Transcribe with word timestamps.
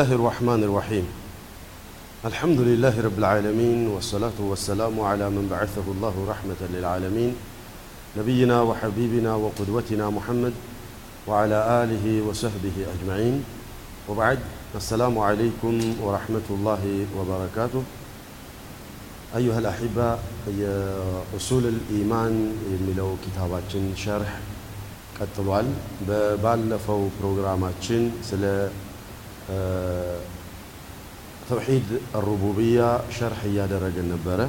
الله 0.00 0.12
الرحمن 0.12 0.62
الرحيم 0.64 1.06
الحمد 2.24 2.60
لله 2.60 3.00
رب 3.00 3.18
العالمين 3.18 3.88
والصلاة 3.88 4.38
والسلام 4.40 5.00
على 5.00 5.28
من 5.30 5.48
بعثه 5.52 5.84
الله 5.92 6.14
رحمة 6.28 6.60
للعالمين 6.72 7.36
نبينا 8.16 8.62
وحبيبنا 8.62 9.34
وقدوتنا 9.34 10.10
محمد 10.10 10.52
وعلى 11.26 11.58
آله 11.84 12.22
وصحبه 12.28 12.76
أجمعين 12.94 13.44
وبعد 14.08 14.38
السلام 14.74 15.18
عليكم 15.18 15.74
ورحمة 16.00 16.46
الله 16.50 17.06
وبركاته 17.18 17.82
أيها 19.36 19.58
الأحبة 19.58 20.08
أصول 21.36 21.64
الإيمان 21.66 22.32
የሚለው 22.72 23.10
ኪታባችን 23.24 23.84
ሸርሕ 24.04 24.32
ቀጥሏል። 25.20 25.68
በባለፈው 26.08 27.00
ፕሮግራማችን 27.20 28.02
ስለ 28.24 28.44
ተውሒድ 31.47 31.87
ሩቡብያ 32.25 32.79
ሸርሕ 33.15 33.41
እያደረግን 33.49 34.07
ነበረ። 34.13 34.39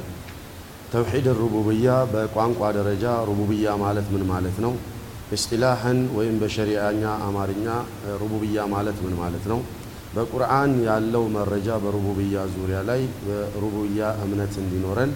ተውሒድ 0.93 1.27
ሩቡብያ 1.41 1.87
በቋንቋ 2.13 2.59
ደረጃ 2.77 3.05
ሩቡብያ 3.29 3.67
ማለት 3.83 4.07
ምን 4.13 4.23
ማለት 4.31 4.57
ነው? 4.65 4.73
እስጢላህን 5.35 5.99
ወይም 6.17 6.35
በሸሪዓኛ 6.41 7.03
አማርኛ 7.27 7.65
ሩቡብያ 8.21 8.65
ማለት 8.73 8.97
ምን 9.05 9.15
ማለት 9.21 9.45
ነው? 9.51 9.59
በቁርአን 10.15 10.71
ያለው 10.87 11.23
መረጃ 11.35 11.67
በሩቡብያ 11.83 12.35
ዙሪያ 12.55 12.79
ላይ 12.89 13.01
በሩቡብያ 13.25 14.01
እምነት 14.25 14.53
እንዲኖረን 14.63 15.11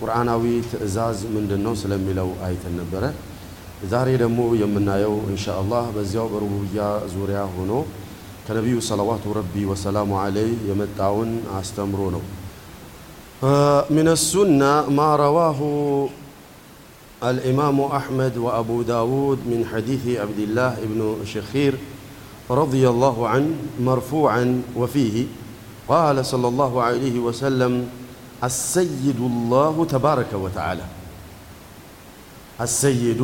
ቁርአናዊ 0.00 0.42
ትዕዛዝ 0.70 1.18
ምንድን 1.34 1.60
ነው 1.66 1.74
ስለሚለው 1.82 2.30
አይተን 2.46 2.74
ነበረ። 2.80 3.04
ዛሬ 3.90 4.08
ደግሞ 4.22 4.40
የምናየው 4.62 5.14
እንሻ 5.28 5.44
አላህ 5.60 5.84
በዚያው 5.94 6.26
በሩቡብያ 6.32 6.80
ዙሪያ 7.14 7.40
ሆኖ 7.54 7.72
ከነቢዩ 8.49 8.77
ሰለዋቱ 8.89 9.23
ረቢ 9.39 9.53
ወሰላሙ 9.71 10.11
አለይህ 10.23 10.57
የመጣውን 10.69 11.31
አስተምሮ 11.59 12.01
ነው። 12.15 12.23
ሚን 13.95 14.09
ሱና 14.29 14.61
ማ 14.97 15.07
ረዋሁ 15.23 15.59
الإمام 17.23 17.81
أحمد 17.81 18.37
وأبو 18.37 18.81
داود 18.83 19.39
من 19.47 19.65
حديث 19.65 20.19
عبد 20.19 20.39
الله 20.39 20.75
بن 20.83 20.99
شخير 21.25 21.73
رضي 22.51 22.89
الله 22.89 23.17
عنه 23.27 23.51
مرفوعا 23.81 24.43
وفيه 24.75 25.25
قال 25.87 26.25
صلى 26.25 26.47
الله 26.47 26.83
عليه 26.83 27.19
وسلم 27.19 27.73
السيد 28.43 29.19
الله 29.21 29.85
تبارك 29.85 30.31
وتعالى 30.35 30.85
السيد 32.61 33.21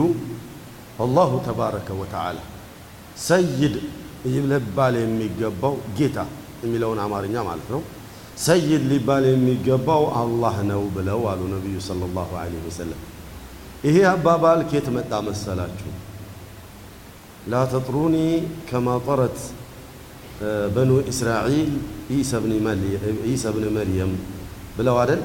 الله 1.00 1.42
تبارك 1.46 1.88
وتعالى 1.92 2.40
سيد 3.16 3.82
ሊባል 4.52 4.96
የሚገባው 5.02 5.76
ጌታ 5.98 6.18
የሚለውን 6.64 7.00
አማርኛ 7.06 7.36
ማለት 7.48 7.68
ነው። 7.74 7.82
ሰይድ 8.46 8.84
ሊባል 8.92 9.24
የሚገባው 9.30 10.04
አላህ 10.22 10.56
ነው 10.72 10.84
ብለው 10.96 11.22
አሉ 11.32 11.42
ነቢዩ 11.56 11.78
ሰለላሁ 11.88 12.30
ዐለይሂ 12.42 12.62
ወሰለም። 12.70 13.02
ይሄ 13.86 13.98
አባባል 14.12 14.60
ኬት 14.72 14.88
መጣ 14.96 15.12
መሰላችሁ? 15.28 15.90
ላ 17.52 17.62
ተጥሩኒ 17.72 18.16
ከማ 18.70 18.88
ጠረት 19.06 19.38
በኑ 20.76 20.92
እስራኤል 21.12 21.72
ዒሳ 22.12 22.32
ብን 23.56 23.66
መርየም 23.78 24.12
ብለው 24.78 24.96
አደል? 25.04 25.22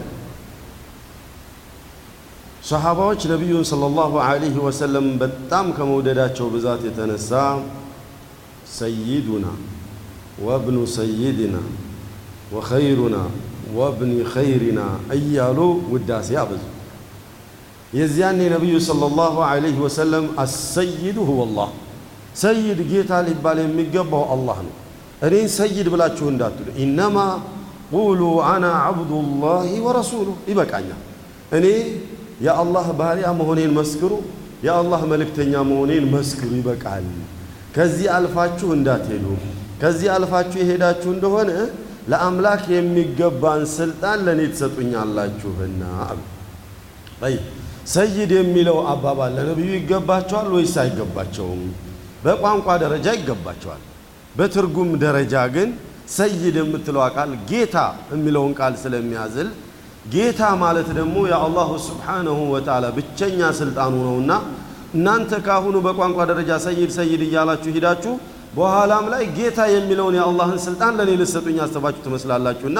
ሰሓባዎች 2.68 3.20
ነቢዩን 3.32 3.64
ሰለላሁ 3.70 4.12
ዐለይሂ 4.26 4.56
ወሰለም 4.66 5.06
በጣም 5.22 5.66
ከመውደዳቸው 5.76 6.46
ብዛት 6.54 6.80
የተነሳ 6.88 7.30
سيدنا 8.71 9.51
وابن 10.43 10.85
سيدنا 10.85 11.59
وخيرنا 12.53 13.23
وابن 13.75 14.23
خيرنا. 14.23 14.85
أيالو 15.11 15.81
وداس 15.91 16.31
يا 16.31 16.43
بزو 16.43 16.69
يزياني 17.93 18.47
النبي 18.47 18.79
صلى 18.79 19.05
الله 19.05 19.33
عليه 19.45 19.77
وسلم 19.79 20.39
السيد 20.39 21.17
هو 21.17 21.43
الله. 21.43 21.69
سيد 22.35 22.79
جيت 22.87 23.11
على 23.11 23.35
بالي 23.43 23.67
مجبه 23.67 24.33
الله 24.33 24.57
أرين 25.23 25.47
سيد 25.47 25.89
بلا 25.89 26.07
تشون 26.07 26.39
إنما 26.79 27.39
قولوا 27.91 28.55
أنا 28.55 28.71
عبد 28.71 29.11
الله 29.11 29.67
ورسوله. 29.81 30.35
يبقى 30.47 30.71
عنا 30.71 30.95
أني 31.53 31.75
يا 32.41 32.61
الله 32.61 32.91
باري 32.91 33.27
أمهونين 33.27 33.73
مسكرو. 33.75 34.19
يا 34.63 34.81
الله 34.81 35.05
ملك 35.05 35.29
تنيا 35.35 35.59
مسكرو. 35.59 36.55
يبقى 36.55 36.87
عنا 36.87 37.40
ከዚህ 37.75 38.07
አልፋችሁ 38.15 38.69
እንዳትሄዱ። 38.77 39.25
ከዚህ 39.81 40.07
አልፋችሁ 40.15 40.57
የሄዳችሁ 40.61 41.09
እንደሆነ 41.15 41.51
ለአምላክ 42.11 42.63
የሚገባን 42.75 43.63
ስልጣን 43.75 44.19
ለእኔ 44.25 44.41
ትሰጡኛላችሁና 44.53 45.81
አሉ። 46.05 46.19
ሰይድ 47.93 48.31
የሚለው 48.37 48.77
አባባል 48.91 49.31
ለነቢዩ 49.37 49.69
ይገባቸዋል 49.77 50.47
ወይስ 50.55 50.75
አይገባቸውም? 50.83 51.61
በቋንቋ 52.23 52.67
ደረጃ 52.83 53.07
ይገባቸዋል። 53.17 53.81
በትርጉም 54.35 54.91
ደረጃ 55.03 55.35
ግን 55.55 55.69
ሰይድ 56.15 56.55
የምትለው 56.61 57.03
ቃል 57.15 57.31
ጌታ 57.49 57.75
የሚለውን 58.13 58.53
ቃል 58.59 58.73
ስለሚያዝል 58.83 59.49
ጌታ 60.13 60.41
ማለት 60.63 60.89
ደግሞ 60.97 61.15
የአላሁ 61.31 61.71
ስብሓነሁ 61.87 62.39
ወተዓላ 62.53 62.85
ብቸኛ 62.95 63.39
ስልጣኑ 63.59 63.93
ነውና 64.07 64.31
እናንተ 64.93 65.31
ካሁኑ 65.45 65.75
በቋንቋ 65.85 66.19
ደረጃ 66.31 66.51
ሰይድ 66.65 66.91
ሰይድ 66.97 67.21
እያላችሁ 67.27 67.71
ሂዳችሁ 67.75 68.13
በኋላም 68.57 69.05
ላይ 69.13 69.23
ጌታ 69.37 69.59
የሚለውን 69.73 70.15
የአላህን 70.17 70.59
ስልጣን 70.65 70.95
ለእኔ 70.99 71.11
ልሰጡኝ 71.21 71.57
አስተባችሁ 71.65 72.01
ትመስላላችሁና 72.07 72.79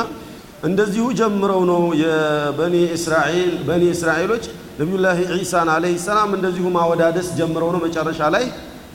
እንደዚሁ 0.70 1.06
ጀምረው 1.20 1.62
ነው 1.70 1.84
የበኒ 2.02 2.76
እስራኤል 2.98 3.52
በኒ 3.68 3.84
እስራኤሎች 3.96 4.44
ነቢዩላህ 4.80 5.16
ዒሳን 5.36 5.70
ዓለይሂ 5.76 5.96
ሰላም 6.08 6.30
እንደዚሁ 6.38 6.66
ማወዳደስ 6.76 7.30
ጀምረው 7.40 7.72
ነው 7.76 7.82
መጨረሻ 7.86 8.30
ላይ 8.36 8.46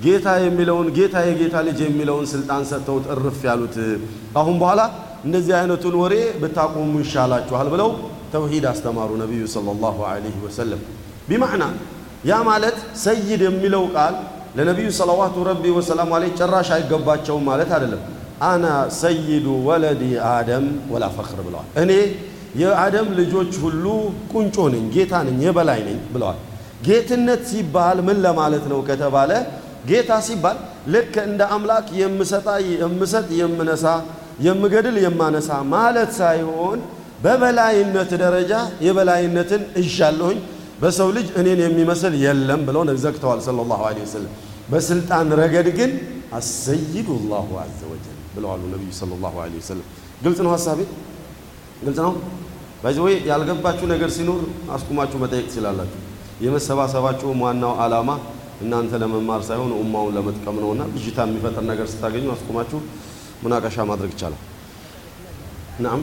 ጌታ 0.05 0.29
የሚለውን 0.45 0.89
ጌታ 0.97 1.17
የጌታ 1.29 1.57
ልጅ 1.69 1.79
የሚለውን 1.87 2.27
ስልጣን 2.33 2.63
ሰጥተውት 2.71 3.05
እርፍ 3.15 3.41
ያሉት። 3.49 3.77
አሁን 4.41 4.57
በኋላ 4.63 4.81
እንደዚህ 5.27 5.55
አይነቱን 5.61 5.95
ወሬ 6.03 6.15
ብታቆሙ 6.43 6.95
ይሻላችኋል 7.05 7.69
ብለው 7.75 7.91
ተውሂድ 8.33 8.65
አስተማሩ 8.73 9.11
ነቢዩ 9.23 9.43
ሰለላሁ 9.55 9.97
ዐለይሂ 10.11 10.37
ወሰለም 10.47 10.81
ቢማዕና 11.29 11.65
ያ 12.27 12.39
ማለት 12.49 12.77
ሰይድ 13.03 13.41
የሚለው 13.47 13.85
ቃል 13.95 14.15
ለነቢዩ 14.57 14.89
ሰለዋቱ 14.99 15.37
ረቢ 15.49 15.65
ወሰላሙ 15.77 16.11
አለይህ 16.17 16.33
ጭራሽ 16.39 16.69
አይገባቸውም 16.77 17.45
ማለት 17.51 17.71
አይደለም። 17.77 18.03
አና 18.47 18.65
ሰይዱ 19.01 19.47
ወለዲ 19.67 20.03
አደም 20.31 20.65
ወላ 20.93 21.05
ፈኽር 21.17 21.39
ብለዋል። 21.47 21.69
እኔ 21.83 21.93
የአደም 22.63 23.09
ልጆች 23.19 23.53
ሁሉ 23.65 23.85
ቁንጮ 24.33 24.57
ነኝ፣ 24.75 24.85
ጌታ 24.95 25.15
ነኝ፣ 25.27 25.39
የበላይ 25.47 25.81
ነኝ 25.89 25.99
ብለዋል። 26.15 26.39
ጌትነት 26.87 27.43
ሲባል 27.51 27.99
ምን 28.07 28.19
ለማለት 28.27 28.65
ነው 28.73 28.81
ከተባለ 28.89 29.31
ጌታ 29.91 30.11
ሲባል 30.27 30.57
ልክ 30.95 31.15
እንደ 31.25 31.43
አምላክ 31.55 31.87
የምሰጣ 32.01 32.49
የምሰጥ 32.75 33.27
የምነሳ 33.41 33.85
የምገድል 34.47 34.97
የማነሳ 35.05 35.51
ማለት 35.75 36.11
ሳይሆን 36.21 36.79
በበላይነት 37.25 38.11
ደረጃ 38.23 38.53
የበላይነትን 38.87 39.63
እሻለሁኝ 39.83 40.39
በሰው 40.77 41.09
ልጅ 41.17 41.29
እኔን 41.41 41.61
የሚመስል 41.65 42.15
የለም 42.23 42.61
ብለው 42.69 42.83
ዘግተዋል 43.05 43.41
ሰለላሁ 43.47 43.81
ዐለይሂ 43.89 44.05
ወሰለም። 44.07 44.33
በስልጣን 44.71 45.29
ረገድ 45.41 45.69
ግን 45.79 45.91
አሰይዱ 46.39 47.09
ላሁ 47.31 47.49
ዐዘ 47.63 47.81
ወጀል 47.93 48.17
ብለዋሉ 48.35 48.63
ነቢዩ 48.75 48.91
ሰለላሁ 49.01 49.35
ዐለይሂ 49.45 49.61
ወሰለም። 49.63 49.87
ግልጽ 50.25 50.39
ነው 50.47 50.53
ሀሳቤ፣ 50.55 50.81
ግልጽ 51.83 51.99
ነው። 52.07 52.13
በዚህ 52.83 53.03
ወይ 53.07 53.15
ያልገባችሁ 53.29 53.87
ነገር 53.93 54.11
ሲኖር 54.17 54.41
አስቁማችሁ 54.75 55.19
መጠየቅ 55.23 55.47
ትችላላችሁ። 55.49 56.01
የመሰባሰባችሁም 56.45 57.39
ዋናው 57.45 57.73
ዓላማ 57.85 58.11
እናንተ 58.63 58.93
ለመማር 59.03 59.41
ሳይሆን 59.49 59.73
ኡማውን 59.79 60.13
ለመጥቀም 60.17 60.59
ነውና 60.63 60.83
ብዥታ 60.93 61.19
የሚፈጥር 61.27 61.65
ነገር 61.71 61.87
ስታገኙ 61.93 62.27
አስቁማችሁ 62.35 62.79
ሙናቀሻ 63.43 63.87
ማድረግ 63.91 64.11
ይቻላል። 64.15 64.43
ናም 65.81 66.03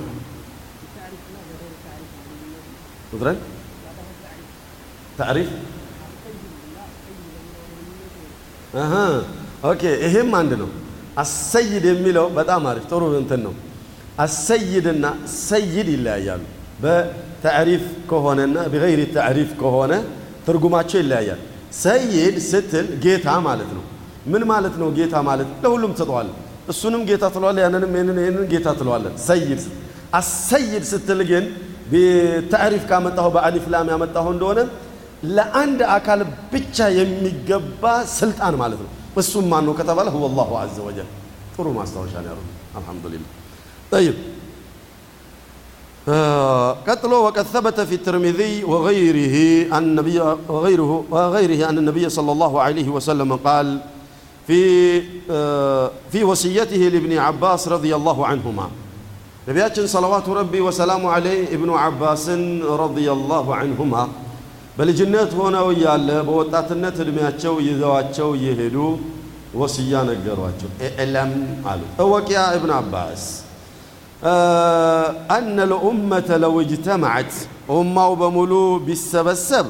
ተዕሪፍ 5.20 5.50
OK፣ 9.64 9.82
ይሄም 10.06 10.32
አንድ 10.40 10.52
ነው። 10.62 10.70
السيد 11.18 11.84
የሚለው 11.90 12.26
በጣም 12.38 12.64
አሪፍ 12.70 12.86
ጥሩ 12.92 13.02
እንትን 13.20 13.42
ነው። 13.48 13.54
السيد 14.20 14.69
ና 14.69 15.06
سيد 15.44 15.88
ይለያያሉ። 15.96 16.42
በ 16.84 17.12
تعريف 17.12 17.84
ከሆነና 18.10 18.58
በ 18.72 18.84
غير 18.84 19.02
تعريف 19.16 19.50
ከሆነ 19.62 19.94
ትርጉማቸው 20.48 21.00
ይለያያል። 21.04 21.42
سيد 21.84 22.36
ስትል 22.50 22.88
ጌታ 23.06 23.28
ማለት 23.48 23.70
ነው። 23.78 23.84
ምን 24.26 24.44
ማለት 24.52 24.76
ነው? 24.82 24.88
ጌታ 24.98 25.16
ማለት 25.30 25.48
ለሁሉም 25.64 25.92
ትሰጠዋለህ። 25.96 26.36
እሱንም 26.70 27.02
ጌታ 27.10 27.24
ትለዋለህ፣ 27.36 27.62
ያንንም 27.66 27.92
ይህንን 27.98 28.20
ጌታ 28.52 28.68
ትለዋለህ። 28.80 29.14
سيد 29.28 29.62
السيد 30.14 30.84
ስትል 30.92 31.22
ግን 31.32 31.46
ተዕሪፍ 32.52 32.84
ካመጣሁ 32.90 33.26
በአሊፍ 33.36 33.66
ላም 33.74 33.88
ያመጣሁ 33.94 34.26
እንደሆነ 34.36 34.60
ለአንድ 35.37 35.81
አካል 35.97 36.21
ብቻ 36.53 36.77
የሚገባ 36.99 37.83
ስልጣን 38.19 38.55
ማለት 38.63 38.81
ነው። 38.85 38.91
እሱም 39.23 39.47
ማን 39.53 39.65
ነው 39.69 39.75
ከተባለ 39.79 40.07
ሁወ 40.17 40.25
ላሁ 40.39 40.51
ዐዘ 40.63 40.77
ወጀል። 40.89 41.09
ጥሩ 41.55 41.67
ማስታወሻ 41.79 42.15
ነው 42.25 42.29
ያሉት። 42.33 42.49
አልሐምዱሊላህ 42.79 43.31
ጠይብ 43.93 44.17
ቀጥሎ 46.89 47.13
ወቀድ 47.27 47.47
ثبت 47.55 47.79
في 47.89 47.95
الترمذي 47.95 48.55
وغيره 48.65 49.37
أن 49.77 49.85
النبي 49.85 50.19
وغيره 50.49 50.91
وغيره 51.11 51.61
أن 51.71 51.77
النبي 51.79 52.05
صلى 52.09 52.31
الله 52.33 52.53
عليه 52.63 52.89
وسلم 52.89 53.31
قال 53.39 53.67
في 54.49 54.61
في 56.13 56.21
وصيته 56.25 56.83
لابن 56.89 57.13
عباس 57.19 57.63
رضي 57.69 57.93
الله 57.99 58.19
عنهما 58.27 58.67
ነቢያችን 59.49 59.85
ሰለዋቱ 59.89 60.27
ረቢ 60.39 60.55
ወሰላሙ 60.65 61.03
ዐለይህ 61.13 61.45
ኢብኑ 61.57 61.71
ዓባስን 61.83 62.43
ረዲየላሁ 62.81 63.47
ዐንሁማ 63.59 63.95
በልጅነት 64.79 65.31
ሆነው 65.39 65.67
እያለ 65.75 66.09
በወጣትነት 66.27 66.97
ዕድሜያቸው 67.05 67.55
ይዘዋቸው 67.67 68.29
እየሄዱ 68.39 68.77
ወስያ 69.61 69.93
ነገሯቸው። 70.09 70.71
ኤዕለም 70.89 71.31
አሉ 71.71 71.81
እወቂያ 72.05 72.41
እብን 72.57 72.73
ዓባስ 72.77 73.23
አነ 75.35 75.57
ልኡመተ 75.73 76.29
ለው 76.43 76.55
እጅተመዐት 76.63 77.33
ኡማው 77.75 78.13
በሙሉ 78.21 78.53
ቢሰበሰብ 78.87 79.67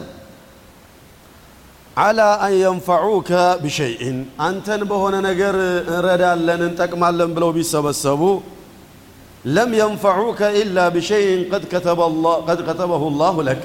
ዓላ 1.96 2.20
አን 2.44 2.52
የንፈዑከ 2.58 3.30
ቢሸይእን 3.62 4.18
አንተን 4.46 4.82
በሆነ 4.90 5.16
ነገር 5.28 5.56
እንረዳለን 5.88 6.60
እንጠቅማለን 6.68 7.30
ብለው 7.36 7.50
ቢሰበሰቡ 7.56 8.22
ለም 9.54 9.72
የንፈዑከ 9.78 10.40
ኢላ 10.60 10.78
ቢሸይን 10.94 11.42
ቀድ 11.50 11.64
ከተበሁ 12.68 13.02
ላሁ 13.20 13.36
ለክ 13.48 13.62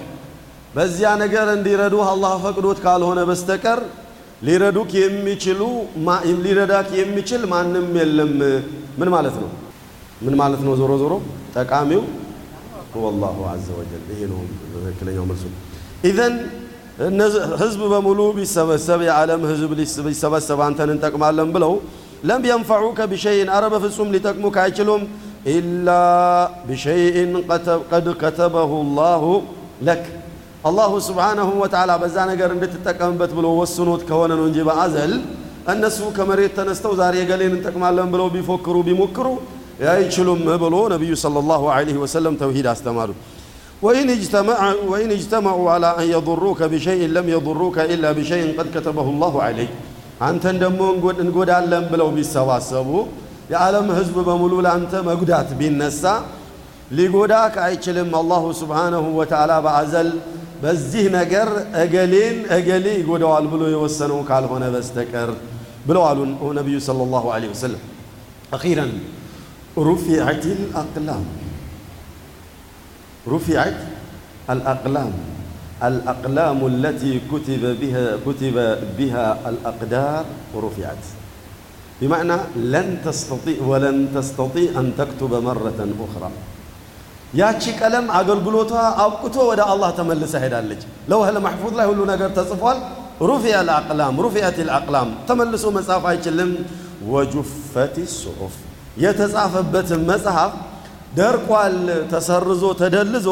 በዚያ 0.78 1.10
ነገር 1.24 1.48
እንዲረዱህ 1.56 2.06
አላህ 2.12 2.34
ፈቅዶት 2.44 2.80
ካልሆነ 2.86 3.20
በስተቀር 3.30 3.80
ሊረዱክ 4.42 4.92
የሚችሉ 5.00 5.62
ሊረዳክ 6.46 6.88
የሚችል 7.00 7.42
ማንም 7.52 7.88
የለም። 8.00 8.32
ምን 9.00 9.10
ማለት 9.16 9.36
ነው? 9.42 9.50
ምን 10.26 10.34
ማለት 10.42 10.62
ነው? 10.66 10.74
ዞሮ 10.80 10.92
ዞሮ 11.04 11.14
ጠቃሚው 11.56 12.02
ወላሁ 13.04 13.38
ዐዘ 13.52 13.68
ወጀል። 13.80 14.04
ይሄ 14.12 14.22
ነው 14.32 14.40
ትክክለኛው 14.74 15.26
መልሱ። 15.30 15.44
ኢዘን 16.10 16.34
ህዝብ 17.62 17.82
በሙሉ 17.92 18.20
ቢሰበሰብ 18.38 19.00
የዓለም 19.08 19.42
ህዝብ 19.52 19.70
ቢሰበሰብ 20.08 20.60
አንተን 20.66 20.90
እንጠቅማለን 20.96 21.50
ብለው 21.56 21.74
ለም 22.24 22.42
የንፈዑከ 22.50 23.00
ቢሸይን 23.12 23.50
አረ 23.56 23.64
በፍጹም 23.74 24.12
ሊጠቅሙክ 24.16 24.58
አይችሉም 24.64 25.02
ኢላ 25.54 25.90
ቢሸይእን 26.68 27.32
ቀድ 27.92 28.08
ከተበሁ 28.22 28.72
ላሁ 29.00 29.24
ለክ 29.88 30.04
አላሁ 30.67 30.93
ስብሓነሁ 31.09 31.49
ወተዓላ 31.63 31.93
በዛ 32.03 32.17
ነገር 32.31 32.51
እንድትጠቀምበት 32.55 33.33
ብሎ 33.39 33.47
ወስኖት 33.59 34.03
ከሆነ 34.09 34.31
ነው 34.39 34.47
እንጂ 34.51 34.59
በአዘል 34.69 35.13
እነሱ 35.73 35.99
ከመሬት 36.17 36.53
ተነስተው 36.59 36.93
ዛሬ 37.01 37.15
የገሌን 37.21 37.53
እንጠቅማለን 37.57 38.09
ብለው 38.15 38.29
ቢፎክሩ 38.35 38.77
ቢሞክሩ 38.89 39.27
አይችሉም 39.95 40.41
ብሎ 40.63 40.75
ነቢዩ 40.95 41.13
ሰለላሁ 41.25 41.63
ዐለይሂ 41.77 41.97
ወሰለም 42.05 42.37
ተውሂድ 42.43 42.69
አስተማሩ። 42.75 43.11
وإن 43.87 44.07
اجتمع 44.19 44.59
وإن 44.91 45.11
اجتمعوا 45.19 45.67
على 45.75 45.91
أن 46.01 46.07
يضروك 46.17 46.61
بشيء 46.73 47.03
لم 47.17 47.27
يضروك 47.37 47.77
إلا 47.93 48.09
بشيء 48.19 48.45
قد 48.59 48.67
كتبه 48.75 49.07
الله 49.15 49.35
عليك. 49.47 49.73
أنت 50.29 50.45
دمو 50.63 50.89
نقود 51.29 51.51
علم 51.59 51.85
بلو 51.93 52.09
بيسواسبو 52.17 52.99
يا 53.53 53.57
عالم 53.63 53.87
حزب 53.99 54.17
بمولو 54.29 54.59
أنت 54.79 54.93
مقدات 55.09 55.49
بالنسا 55.59 56.15
لقوداك 56.99 57.55
أيشلم 57.69 58.11
الله 58.23 58.45
سبحانه 58.61 59.05
وتعالى 59.19 59.57
بعزل 59.67 60.09
በዚህ 60.64 61.06
ነገር 61.18 61.50
እገሌን 61.84 62.38
እገሌ 62.58 62.86
ይጎዳዋል 63.00 63.46
ብሎ 63.54 63.64
የወሰነው 63.74 64.20
ካልሆነ 64.30 64.64
በስተቀር 64.76 65.32
ብለዋሉ 65.88 66.20
ነቢዩ 66.60 66.78
ሰለላሁ 66.88 67.26
ዐለይሂ 67.36 67.52
ወሰለም። 67.56 67.84
አኺረን 68.56 68.94
ሩፊዐት 69.88 70.44
አልአቅላም 70.80 71.26
ሩፊዐት 73.28 73.78
አልአቅላም 74.54 75.14
الأقلام 75.84 76.60
التي 76.68 77.20
كتب 77.32 77.64
بها 77.82 78.18
كتب 78.26 78.56
بها 78.98 79.26
الأقدار 79.50 80.24
رفعت 80.56 81.04
بمعنى 82.02 82.38
لن 82.56 82.98
تستطيع 83.06 83.58
ولن 83.62 84.08
تستطيع 84.16 84.80
أن 84.80 84.94
تكتب 84.98 85.34
مرة 85.44 85.80
أخرى 86.00 86.30
ያቺ 87.33 87.63
ቀለም 87.81 88.07
አገልግሎቷ 88.19 88.73
አብቅቶ 89.03 89.37
ወደ 89.51 89.61
አላህ 89.73 89.91
ተመልሳ 89.99 90.35
ሄዳለች። 90.45 90.83
ለውህል 91.11 91.37
መሕፉዝ 91.47 91.73
ላይ 91.79 91.87
ሁሉ 91.91 92.01
ነገር 92.13 92.31
ተጽፏል። 92.39 92.79
ሩፊያ 93.29 93.57
ልአቅላም 93.69 94.15
ሩፊያት 94.25 94.59
ልአቅላም 94.69 95.09
ተመልሶ 95.29 95.65
መጻፍ 95.77 96.05
አይችልም። 96.11 96.51
ወጁፈት 97.09 97.97
ሱሑፍ 98.15 98.55
የተጻፈበት 99.05 99.89
መጽሐፍ 100.11 100.53
ደርቋል፣ 101.19 101.77
ተሰርዞ 102.13 102.65
ተደልዞ 102.81 103.29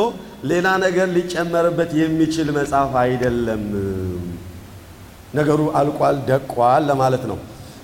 ሌላ 0.50 0.66
ነገር 0.84 1.06
ሊጨመርበት 1.16 1.90
የሚችል 2.00 2.48
መጽሐፍ 2.58 2.92
አይደለም። 3.02 3.64
ነገሩ 5.34 5.60
አልቋል፣ 5.78 6.16
ደቋል 6.28 6.82
ለማለት 6.90 7.24
ነው። 7.30 7.38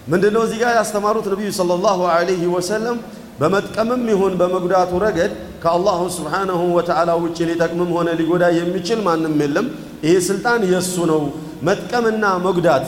ምንድነው 0.08 0.42
እዚህ 0.46 0.58
ጋር 0.62 0.72
ያስተማሩት 0.78 1.26
ነቢዩ 1.32 1.48
ሰለላሁ 1.58 1.98
ዐለይሂ 2.12 2.42
ወሰለም 2.54 2.96
በመጥቀምም 3.40 4.02
ይሁን 4.12 4.32
በመጉዳቱ 4.40 4.92
ረገድ 5.04 5.32
ከአላሁ 5.63 5.99
ስብሓነሁ 6.17 6.61
ወተዓላ 6.77 7.11
ውጭ 7.23 7.37
ሊጠቅምም 7.49 7.89
ሆነ 7.95 8.09
ሊጎዳ 8.19 8.43
የሚችል 8.59 8.99
ማንም 9.07 9.35
የለም። 9.43 9.67
ይህ 10.05 10.17
ስልጣን 10.29 10.61
የእሱ 10.71 10.95
ነው። 11.11 11.21
መጥቀምና 11.67 12.23
መጉዳት 12.45 12.85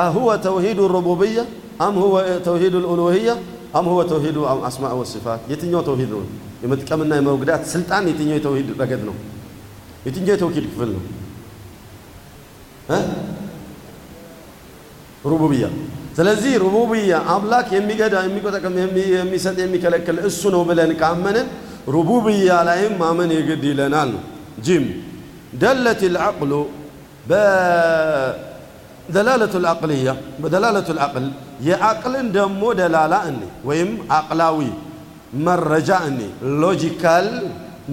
አሁወ 0.00 0.28
ተውሂዱ 0.44 0.80
ሩቡብያ 0.94 1.38
አም 1.84 1.94
ሁወ 2.02 2.14
ተውሂዱ 2.46 2.74
ልኡሉህያ 2.84 3.28
አም 3.76 3.86
ሁወ 3.90 4.00
ተውሂዱ 4.10 4.36
አስማ 4.68 4.84
ወሲፋት? 5.00 5.40
የትኛው 5.52 5.82
ተውሂድ 5.88 6.10
ነው? 6.14 6.22
የመጥቀምና 6.62 7.12
የመጉዳት 7.18 7.62
ስልጣን 7.72 8.02
የትኛው 8.10 8.36
የተውሂድ 8.38 8.68
ረገድ 8.80 9.02
ነው? 9.08 9.16
የትኛው 10.06 10.32
የተውሂድ 10.36 10.66
ክፍል 10.72 10.90
ነው? 10.96 11.02
ሩቡብያ 15.24 15.64
ስለዚህ 16.16 16.52
ሩቡብያ 16.64 17.12
አምላክ 17.32 17.68
የሚገዳ 17.76 18.14
የሚቆጠቀም 18.26 18.74
የሚሰጥ 19.14 19.56
የሚከለክል 19.62 20.16
እሱ 20.28 20.42
ነው 20.54 20.62
ብለን 20.68 20.92
ካመንን 21.00 21.46
ሩቡብያ 21.87 22.49
ላይም 22.67 22.93
ማመን 23.01 23.31
የግድ 23.35 23.63
ይለናል 23.69 24.09
ነው። 24.15 24.21
ጂም 24.65 24.85
ደለት 25.61 26.01
ልዓቅሉ 26.15 26.51
በደላለቱ 29.05 29.53
ልዓቅልያ 29.65 30.09
በደላለቱ 30.41 30.87
ልዓቅል 30.97 31.25
የአቅልን 31.67 32.27
ደግሞ 32.37 32.61
ደላላ 32.79 33.13
እኔ 33.29 33.39
ወይም 33.69 33.89
አቅላዊ 34.17 34.59
መረጃ 35.45 35.89
እኔ 36.09 36.19
ሎጂካል 36.61 37.27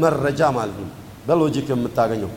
መረጃ 0.02 0.40
ማለት 0.56 0.76
ነው። 0.82 0.90
በሎጂክ 1.26 1.66
የምታገኘው 1.72 2.30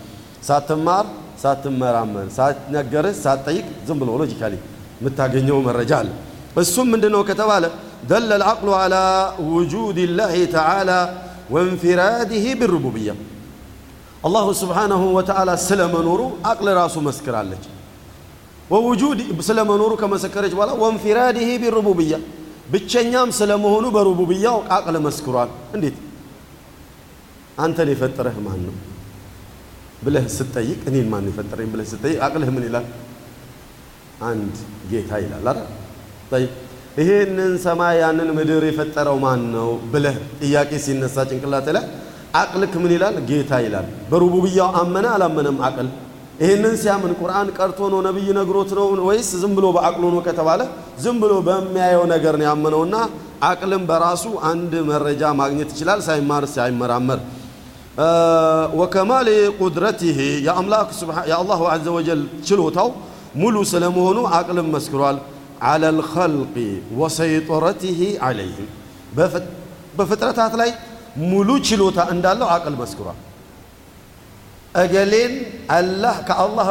ሳትማር 0.48 1.06
ሳትመራመር 1.44 2.28
ሳትነገርህ 2.38 3.16
ሳትጠይቅ 3.24 3.66
ዝም 3.88 3.98
ብሎ 4.02 4.10
ሎጂካሊ 4.22 4.54
የምታገኘው 5.00 5.58
መረጃ 5.68 5.92
አለ። 6.02 6.10
እሱም 6.62 6.88
ምንድን 6.94 7.12
ነው 7.16 7.22
ከተባለ 7.30 7.64
ደለ 8.10 8.30
ልዓቅሉ 8.42 8.70
ዓላ 8.80 8.96
ውጁድ 9.50 9.98
ላህ 10.18 10.34
ተዓላ 10.54 10.92
ወንፊራዲህ 11.55 12.45
ብሩቡብያ 12.61 13.11
አላሁ 14.27 14.47
ስብሓነሁ 14.61 15.03
ወተዓላ 15.17 15.51
ስለመኖሩ 15.67 16.21
አቅል 16.51 16.69
ራሱ 16.79 16.97
መስክራለች። 17.07 17.65
ወውጁድ 18.71 19.19
ስለመኖሩ 19.43 19.93
ከመሰከረች 20.01 20.53
በኋላ 20.57 20.73
ወንፊራዲህ 20.83 21.49
ቢሩቡብያ 21.63 22.15
ብቸኛም 22.73 23.31
ስለመሆኑ 23.39 23.85
በሩቡብያው 23.95 24.59
አቅል 24.77 24.97
መስክሯል። 25.07 25.51
እንዴት 25.77 25.97
አንተን 27.59 27.89
የፈጠረህ 27.93 28.37
ማን 28.45 28.61
ነው 28.67 28.77
ብለህ 30.05 30.27
ስትጠይቅ 30.35 30.81
እኔን 30.89 31.09
ማን 31.13 31.25
የፈጠረኝ 31.31 31.69
ብለህ 31.73 31.87
ስትጠይቅ 31.91 32.19
አቅልህ 32.27 32.51
ምን 32.55 32.65
ይላል? 32.69 32.87
አንድ 34.23 34.55
ጌታ 34.91 35.11
ይላል 35.23 35.47
አይደል? 35.51 35.69
ይሄንን 36.98 37.54
ሰማይ 37.64 37.96
ያንን 38.02 38.30
ምድር 38.38 38.64
የፈጠረው 38.68 39.18
ማን 39.24 39.42
ነው 39.56 39.70
ብለህ 39.92 40.18
ጥያቄ 40.42 40.72
ሲነሳ 40.86 41.16
ጭንቅላት 41.30 41.68
ላይ 41.76 41.86
አቅልክ 42.42 42.74
ምን 42.84 42.92
ይላል? 42.96 43.16
ጌታ 43.30 43.52
ይላል። 43.66 43.86
በሩቡብያው 44.10 44.70
አመነ 44.80 45.06
አላመነም? 45.16 45.58
አቅል 45.68 45.88
ይህንን 46.42 46.74
ሲያምን 46.82 47.12
ቁርአን 47.20 47.50
ቀርቶ 47.58 47.80
ነው 47.94 48.00
ነቢይ 48.08 48.30
ነግሮት 48.38 48.72
ነው 48.78 48.88
ወይስ 49.08 49.30
ዝም 49.42 49.52
ብሎ 49.58 49.66
በአቅሉ 49.76 50.04
ነው 50.14 50.22
ከተባለ 50.28 50.62
ዝም 51.04 51.18
ብሎ 51.22 51.34
በሚያየው 51.48 52.04
ነገር 52.14 52.34
ነው 52.40 52.46
ያመነውና 52.50 52.96
አቅልም 53.50 53.84
በራሱ 53.90 54.24
አንድ 54.50 54.74
መረጃ 54.90 55.24
ማግኘት 55.42 55.70
ይችላል 55.74 56.00
ሳይማር 56.08 56.46
ሳይመራመር 56.56 57.20
ወከማል 58.80 59.28
ቁድረቲህ 59.60 60.18
የአላሁ 61.28 61.62
ዐዘ 61.74 61.88
ወጀል 61.98 62.22
ችሎታው 62.48 62.90
ሙሉ 63.36 63.56
ስለመሆኑ 63.72 64.20
አቅልም 64.38 64.68
መስክሯል። 64.76 65.18
ዐለ 65.66 65.84
ልኸልቂ 65.98 66.56
ወሰይጦረቲህ 67.00 68.00
ዐለይህም 68.28 68.70
በፍጥረታት 69.98 70.54
ላይ 70.62 70.72
ሙሉ 71.26 71.50
ችሎታ 71.68 72.00
እንዳለው 72.14 72.48
አቅል 72.56 72.76
መስክሯል። 72.82 73.20
እገሌን 74.76 75.34
አላህ 75.72 76.16
ከአላህ 76.28 76.68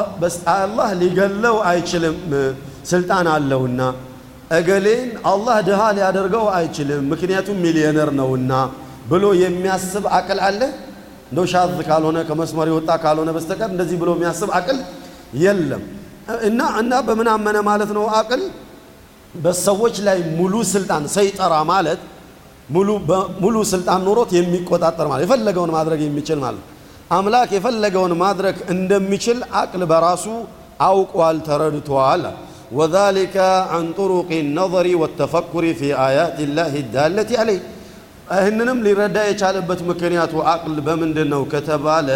አላህ 0.57 0.89
ሊገለው 1.03 1.57
አይችልም 1.71 2.17
ስልጣን 2.91 3.27
አለውና 3.35 3.81
እገሌን 4.59 5.09
አላህ 5.31 5.57
ድሃ 5.69 5.81
ሊያደርገው 5.97 6.45
አይችልም 6.59 7.05
ምክንያቱም 7.13 7.57
ሚሊዮነር 7.65 8.11
ነውና 8.21 8.53
ብሎ 9.11 9.25
የሚያስብ 9.43 10.05
አቅል 10.19 10.39
አለ? 10.49 10.61
እንደው 11.31 11.47
ሻዝ 11.53 11.79
ካልሆነ 11.89 12.19
ከመስመር 12.29 12.67
የወጣ 12.71 12.91
ካልሆነ 13.03 13.31
በስተቀር 13.37 13.69
እንደዚህ 13.75 13.97
ብሎ 14.03 14.11
የሚያስብ 14.17 14.51
አቅል 14.59 14.79
የለም። 15.43 15.83
እና 16.49 16.61
እና 16.83 16.93
በምን 17.07 17.29
አመነ 17.35 17.57
ማለት 17.71 17.91
ነው? 17.97 18.05
አቅል 18.21 18.43
በሰዎች 19.35 19.97
ላይ 20.07 20.19
ሙሉ 20.39 20.55
ስልጣን 20.73 21.05
ሰይጠራ 21.15 21.55
ማለት 21.71 22.01
ሙሉ 23.43 23.57
ስልጣን 23.73 24.01
ኖሮት 24.07 24.31
የሚቆጣጠር 24.37 25.07
ማለት 25.11 25.25
የፈለገውን 25.27 25.73
ማድረግ 25.77 26.01
የሚችል 26.05 26.39
ማለት 26.45 26.63
አምላክ 27.11 27.51
የፈለገውን 27.57 28.13
ማድረግ 28.23 28.57
እንደሚችል 28.75 29.39
አቅል 29.61 29.83
በራሱ 29.91 30.27
አውቋል፣ 30.87 31.37
ተረድቷል። 31.49 32.23
ወዛሊከ 32.79 33.37
አን 33.75 33.87
ጡሩቅ 33.97 34.29
ነظሪ 34.57 34.89
ወተፈኩሪ 35.03 35.67
ፊ 35.81 35.91
አያት 36.05 36.39
ላህ 36.57 36.75
ዳለቲ 36.95 37.31
አለይ 37.43 37.59
ይህንንም 38.35 38.79
ሊረዳ 38.87 39.17
የቻለበት 39.29 39.81
ምክንያቱ 39.91 40.35
አቅል 40.53 40.77
በምንድን 40.87 41.29
ነው 41.35 41.43
ከተባለ 41.53 42.09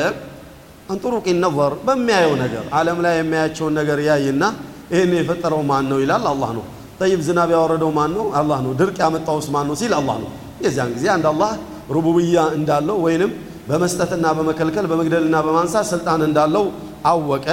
አንጡሩቅ 0.92 1.26
ነظር 1.42 1.72
በሚያየው 1.86 2.34
ነገር 2.42 2.64
ዓለም 2.78 2.98
ላይ 3.04 3.14
የሚያያቸውን 3.18 3.74
ነገር 3.80 3.98
ያይና 4.08 4.44
ይህን 4.92 5.12
የፈጠረው 5.18 5.62
ማን 5.70 5.86
ነው 5.92 5.98
ይላል፣ 6.04 6.24
አላህ 6.32 6.50
ነው። 6.58 6.64
ጠይብ 6.99 7.19
ዝናብ 7.27 7.49
ያወረደው 7.55 7.91
ማን 7.97 8.11
ነው? 8.17 8.25
አላህ 8.39 8.59
ነው። 8.65 8.71
ድርቅ 8.79 8.97
ያመጣውስ 9.03 9.47
ማን 9.53 9.65
ነው 9.69 9.75
ሲል 9.81 9.93
አላህ 9.99 10.15
ነው። 10.23 10.29
የዚያን 10.63 10.91
ጊዜ 10.95 11.05
አንድ 11.15 11.25
አላህ 11.31 11.51
ሩቡብያ 11.95 12.37
እንዳለው 12.57 12.97
ወይንም 13.05 13.31
በመስጠትና 13.69 14.25
በመከልከል 14.37 14.85
በመግደልና 14.91 15.35
በማንሳት 15.45 15.85
ስልጣን 15.91 16.21
እንዳለው 16.27 16.65
አወቀ። 17.11 17.47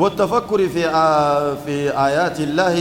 ወተፈኩሪ 0.00 0.60
ፊ 1.62 1.68
አያት 2.02 2.36
ላህ 2.58 2.76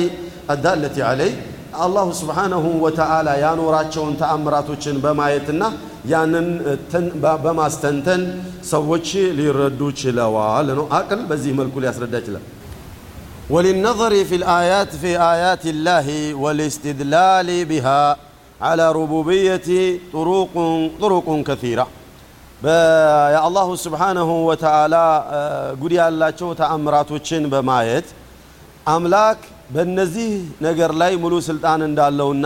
አዳለቲ 0.53 0.98
አለይ 1.10 1.31
አላሁ 1.79 2.08
ስብሓነሁ 2.19 2.65
ወተዓላ 2.84 3.29
ያኖራቸውን 3.41 4.13
ተአምራቶችን 4.22 4.96
በማየትና 5.03 5.63
ያንን 6.12 6.48
በማስተንተን 7.43 8.22
ሰዎች 8.72 9.08
ሊረዱ 9.38 9.81
ችለዋል 10.01 10.69
ነው። 10.79 10.86
አቅል 11.00 11.22
በዚህ 11.29 11.51
መልኩ 11.60 11.75
ሊያስረዳ 11.84 12.15
ይችላል። 12.22 12.46
وللنظر 13.50 14.13
في 14.25 14.36
الآيات 14.36 14.91
في 14.96 15.12
آيات 15.34 15.63
الله 15.65 16.08
والاستدلال 16.34 17.50
بها 17.65 18.03
على 18.62 18.86
ربوبية 18.91 19.69
طرق 20.13 20.53
طرق 21.01 21.27
كثيرة 21.48 21.86
يا 23.36 23.41
الله 23.48 23.67
سبحانه 23.86 24.29
وتعالى 24.50 25.05
قد 25.81 25.91
ያላቸው 26.00 26.50
ተአምራቶችን 26.60 27.43
በማየት 27.53 28.08
አምላክ 28.93 29.39
በእነዚህ 29.74 30.29
ነገር 30.67 30.91
ላይ 31.01 31.12
ሙሉ 31.24 31.34
ስልጣን 31.50 31.81
እንዳለውና 31.89 32.46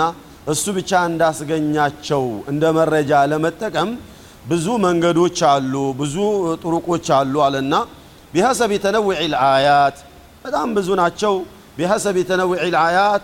እሱ 0.53 0.65
ብቻ 0.77 0.91
እንዳስገኛቸው 1.09 2.23
እንደ 2.51 2.63
መረጃ 2.77 3.12
ለመጠቀም 3.31 3.89
ብዙ 4.51 4.65
መንገዶች 4.85 5.38
አሉ፣ 5.51 5.73
ብዙ 6.01 6.15
ጥሩቆች 6.63 7.05
አሉ 7.19 7.35
አለና 7.45 7.73
ቢሐሰብ 8.33 8.71
ተነውዕ 8.85 9.19
ልአያት 9.33 9.97
በጣም 10.45 10.67
ብዙ 10.77 10.89
ናቸው። 11.01 11.33
ቢሐሰብ 11.77 12.15
ተነውዕ 12.29 12.62
ልአያት 12.73 13.23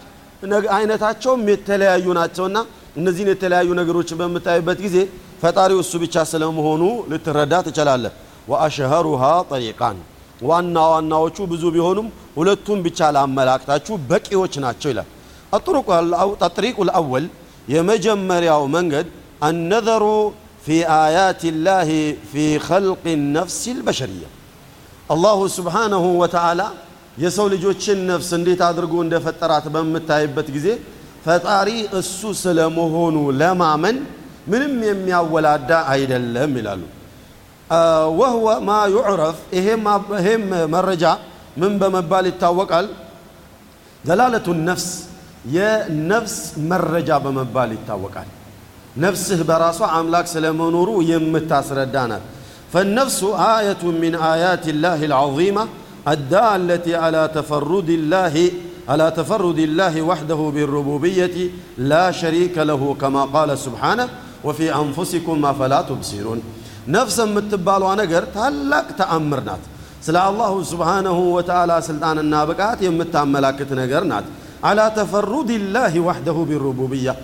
አይነታቸውም 0.76 1.42
የተለያዩ 1.52 2.06
ናቸውና 2.20 2.58
እነዚህን 3.00 3.30
የተለያዩ 3.34 3.70
ነገሮች 3.80 4.10
በምታይበት 4.20 4.80
ጊዜ 4.86 4.98
ፈጣሪው 5.42 5.80
እሱ 5.84 5.94
ብቻ 6.04 6.16
ስለመሆኑ 6.32 6.82
ልትረዳ 7.12 7.54
ትችላለህ። 7.68 8.14
ወአሽሀሩሃ 8.52 9.22
ጠሪቃን 9.52 9.98
ዋና 10.42 10.78
ዋናዎቹ 10.94 11.38
ብዙ 11.52 11.64
ቢሆኑም 11.76 12.08
ሁለቱም 12.38 12.80
ብቻ 12.86 13.10
ላመላክታችሁ 13.16 13.96
በቂዎች 14.10 14.54
ናቸው 14.66 14.90
ይላል። 14.92 15.08
አጥሪቁ 16.42 16.78
ልአወል 16.90 17.26
የመጀመሪያው 17.74 18.64
መንገድ 18.76 19.08
አነዘሩ 19.48 20.06
ፊ 20.64 20.78
አያት 20.96 21.42
ላህ 21.66 21.90
ፊ 22.30 22.36
ኸልቅ 22.68 23.04
ነፍስ 23.36 23.60
ልበሸርያ 23.78 24.26
አላሁ 25.14 25.40
ስብሓነሁ 25.58 26.06
ወተዓላ 26.22 26.62
የሰው 27.18 27.46
ልጆችን 27.54 27.98
ነፍስ 28.10 28.30
እንዴት 28.38 28.62
አድርጎ 28.68 28.94
እንደፈጠራት 29.06 29.66
በምታይበት 29.74 30.48
ጊዜ 30.56 30.68
ፈጣሪ 31.26 31.70
እሱ 32.00 32.22
ስለመሆኑ 32.42 33.18
ለማመን 33.40 33.98
ምንም 34.52 34.76
የሚያወላዳ 34.90 35.72
አይደለም 35.94 36.52
ይላሉ። 36.60 36.82
ወህወ 38.20 38.46
ማ 38.68 38.78
ዩዕረፍ 38.94 39.40
ይሄም 39.58 39.84
መረጃ 40.76 41.04
ምን 41.62 41.74
በመባል 41.82 42.26
ይታወቃል? 42.32 42.86
ደላለቱ 44.04 44.48
ነፍስ 44.68 44.88
የነፍስ 45.56 46.36
መረጃ 46.72 47.10
በመባል 47.26 47.70
ይታወቃል። 47.78 48.30
ነፍስህ 49.04 49.40
በራሷ 49.50 49.80
አምላክ 49.98 50.26
ስለመኖሩ 50.34 50.90
የምታስረዳ 51.12 51.96
ናት። 52.12 52.24
ፈነፍሱ 52.74 53.20
አየቱ 53.46 53.84
ሚን 54.02 54.16
አያት 54.30 54.66
ላህ 54.84 55.00
ልዓዚማ 55.12 55.58
الدالة 56.09 56.99
على 56.99 57.31
تفرد 57.35 57.91
الله 57.91 58.51
على 58.89 59.11
تفرد 59.11 59.59
الله 59.59 60.03
وحده 60.03 60.35
بالربوبية 60.35 61.51
لا 61.79 62.11
شريك 62.11 62.59
له 62.59 62.97
كما 63.01 63.25
قال 63.25 63.59
سبحانه 63.59 64.09
وفي 64.45 64.75
أنفسكم 64.75 65.41
ما 65.41 65.53
فلا 65.53 65.83
تبصرون. 65.83 66.43
نفسا 66.89 67.25
متبال 67.25 67.83
ونقر 67.83 68.25
تهلك 68.35 68.87
تأمرنات 68.99 69.59
سلا 70.03 70.29
الله 70.29 70.63
سبحانه 70.63 71.19
وتعالى 71.19 71.83
سلطان 71.83 72.19
النابقات 72.19 72.83
يمتاملاكت 72.83 73.73
نقرنات 73.73 74.25
على 74.65 74.93
تفرد 74.97 75.51
الله 75.51 76.01
وحده 76.01 76.33
بالربوبية. 76.33 77.17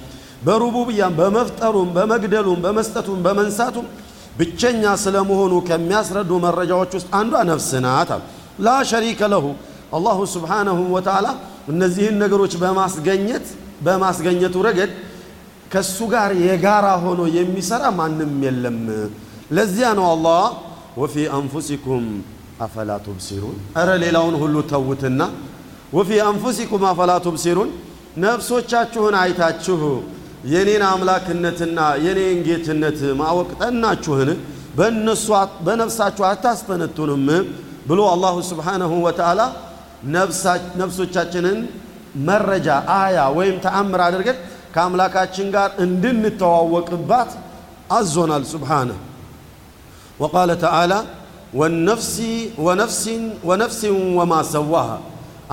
بربوبية 0.46 1.04
بمفترون 1.04 1.88
بمقدل 1.90 2.56
بمستتون 2.64 3.22
بمنسات 3.22 3.74
بتشنيا 4.38 4.96
سلامهون 4.96 5.60
كم 5.60 5.92
يسردوا 5.92 6.38
من 6.38 6.52
رجعوا 6.60 6.84
نفسنا 7.52 8.06
ላ 8.60 8.70
ሸሪከ 8.90 9.20
ለሁ 9.32 9.44
አላሁ 9.96 10.18
ስብሓነሁ 10.34 10.78
ወተዓላ 10.94 11.28
እነዚህን 11.72 12.16
ነገሮች 12.22 12.52
በማስገኘት 12.62 13.46
በማስገኘቱ 13.86 14.54
ረገድ 14.66 14.90
ከሱ 15.72 15.98
ጋር 16.12 16.30
የጋራ 16.44 16.86
ሆኖ 17.04 17.20
የሚሰራ 17.36 17.82
ማንም 17.98 18.32
የለም። 18.46 18.78
ለዚያ 19.56 19.88
ነው 19.98 20.06
አላህ 20.14 20.42
ወፊ 21.00 21.14
አንፉሲኩም 21.38 22.04
አፈላ 22.64 22.90
ቱብሲሩን፣ 23.04 23.56
እረ 23.80 23.88
ሌላውን 24.02 24.34
ሁሉ 24.42 24.56
ተዉትና 24.72 25.20
ወፊ 25.96 26.10
አንፉሲኩም 26.28 26.82
አፈላ 26.90 27.12
ቱብሲሩን፣ 27.26 27.70
ነፍሶቻችሁን 28.24 29.14
አይታችሁ 29.22 29.80
የኔን 30.52 30.82
አምላክነትና 30.88 31.78
የኔን 32.04 32.38
ጌትነት 32.46 33.00
ማወቅ 33.20 33.48
ጠናችሁን? 33.60 34.30
በነፍሳችሁ 35.66 36.24
አታስተነቱንም? 36.28 37.24
ብሎ 37.89 37.99
አላሁ 38.13 38.35
ስብሓነሁ 38.49 38.91
ወተዓላ 39.05 39.41
ነፍሶቻችንን 40.79 41.57
መረጃ 42.27 42.67
አያ 42.97 43.17
ወይም 43.37 43.55
ተአምር 43.65 44.01
አድርገን 44.05 44.37
ከአምላካችን 44.75 45.47
ጋር 45.55 45.69
እንድንተዋወቅባት 45.85 47.31
አዞናል። 47.91 48.43
ሱብሓነሁ 48.53 48.99
ወቃለ 50.19 50.51
ተዓላ 50.63 50.93
ወነፍሲ 51.53 52.15
ወነፍሲን 52.65 53.23
ወነፍሲን 53.49 53.97
ወማ 54.19 54.33
ሰዋሃ 54.53 54.89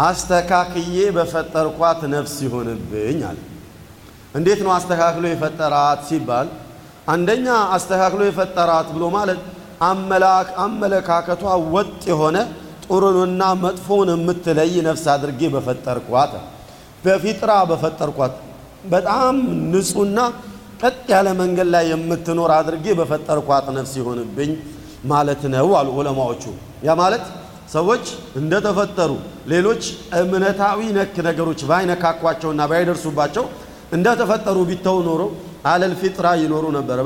አስተካክዬ 0.02 0.96
በፈጠርኳት 1.16 2.00
ነፍስ 2.14 2.34
ይሆንብኝ 2.46 3.18
አለ። 3.30 3.38
እንዴት 4.34 4.60
ነው 4.66 4.72
አስተካክሎ 4.76 5.24
የፈጠራት 5.30 6.00
ሲባል፣ 6.08 6.48
አንደኛ 7.06 7.46
አስተካክሎ 7.76 8.20
የፈጠራት 8.26 8.88
ብሎ 8.96 9.04
ማለት 9.16 9.40
አመላክ 9.42 9.55
አመለካከቷ 10.63 11.43
ወጥ 11.73 12.01
የሆነ 12.11 12.37
ጥሩንና 12.85 13.41
መጥፎን 13.63 14.09
የምትለይ 14.13 14.73
ነፍስ 14.87 15.05
አድርጌ 15.13 15.41
በፈጠርኳት፣ 15.55 16.33
በፊጥራ 17.03 17.51
በፈጠርኳት 17.69 18.35
በጣም 18.91 19.35
ንጹሕና 19.71 20.19
ቀጥ 20.81 21.05
ያለ 21.13 21.27
መንገድ 21.41 21.67
ላይ 21.73 21.85
የምትኖር 21.91 22.51
አድርጌ 22.57 22.85
በፈጠርኳት 22.99 23.67
ነፍስ 23.77 23.93
ይሆንብኝ 23.99 24.51
ማለት 25.11 25.41
ነው 25.53 25.69
አሉ 25.79 25.87
ዑለማዎቹ። 25.97 26.43
ያ 26.87 26.95
ማለት 27.01 27.25
ሰዎች 27.73 28.05
እንደተፈጠሩ 28.39 29.11
ሌሎች 29.53 29.83
እምነታዊ 30.19 30.79
ነክ 30.97 31.15
ነገሮች 31.27 31.61
ባይነካኳቸውና 31.69 32.61
ባይደርሱባቸው 32.71 33.45
እንደተፈጠሩ 33.97 34.57
ቢተው 34.69 34.97
ኖሮ 35.07 35.21
አለል 35.65 35.93
ፊጥራ 36.01 36.27
ይኖሩ 36.41 36.65
ነበረ። 36.77 36.97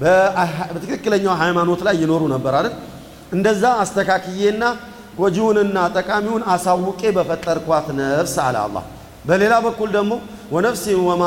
በትክክለኛው 0.00 1.34
ሃይማኖት 1.42 1.80
ላይ 1.86 1.94
ይኖሩ 2.02 2.22
ነበር 2.34 2.52
አይደል? 2.58 2.74
እንደዛ 3.34 3.64
አስተካክዬና 3.82 4.64
ጎጂውንና 5.18 5.76
ጠቃሚውን 5.96 6.42
አሳውቄ 6.52 7.00
በፈጠርኳት 7.16 7.86
ነፍስ 7.98 8.34
አለ 8.46 8.56
አላህ። 8.66 8.84
በሌላ 9.28 9.54
በኩል 9.66 9.88
ደግሞ 9.96 10.12
ወነፍሲን 10.54 10.98
ወማ 11.08 11.22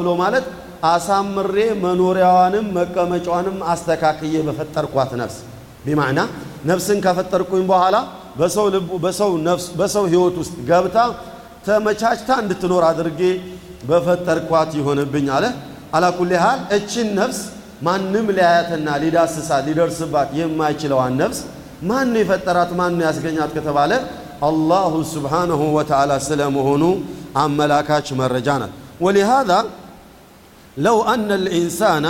ብሎ 0.00 0.08
ማለት 0.22 0.44
አሳምሬ 0.86 1.56
መኖሪያዋንም 1.84 2.66
መቀመጫዋንም 2.76 3.56
አስተካክዬ 3.72 4.34
በፈጠርኳት 4.48 5.12
ነፍስ 5.20 5.36
ቢማዕና 5.86 6.20
ነፍስን 6.70 6.98
ከፈጠርኩኝ 7.06 7.62
በኋላ 7.70 7.96
በሰው 9.80 10.04
ህይወት 10.12 10.36
ውስጥ 10.42 10.54
ገብታ 10.70 10.98
ተመቻችታ 11.66 12.30
እንድትኖር 12.42 12.82
አድርጌ 12.90 13.20
በፈጠርኳት 13.88 14.70
ይሆንብኝ 14.78 15.26
አለ። 15.36 15.44
አላኩል 15.96 16.30
ያህል 16.36 16.60
እችን 16.76 17.08
ነፍስ 17.18 17.40
ማንም 17.87 18.25
ሊያያትና 18.37 18.87
ሊዳስሳት 19.03 19.63
ሊደርስባት 19.69 20.29
የማይችለዋን 20.39 21.13
ነፍስ 21.21 21.39
ማን 21.89 22.09
የፈጠራት 22.21 22.71
ማን 22.79 22.97
ያስገኛት 23.07 23.51
ከተባለ 23.57 23.91
አላሁ 24.47 24.93
ስብሓነሁ 25.13 25.61
ወተዓላ 25.77 26.11
ስለመሆኑ 26.27 26.83
አመላካች 27.43 28.07
መረጃ 28.21 28.49
ናት። 28.61 28.73
ወሊሃዛ 29.05 29.51
ለው 30.85 30.97
አነ 31.13 31.29
ልኢንሳነ 31.45 32.05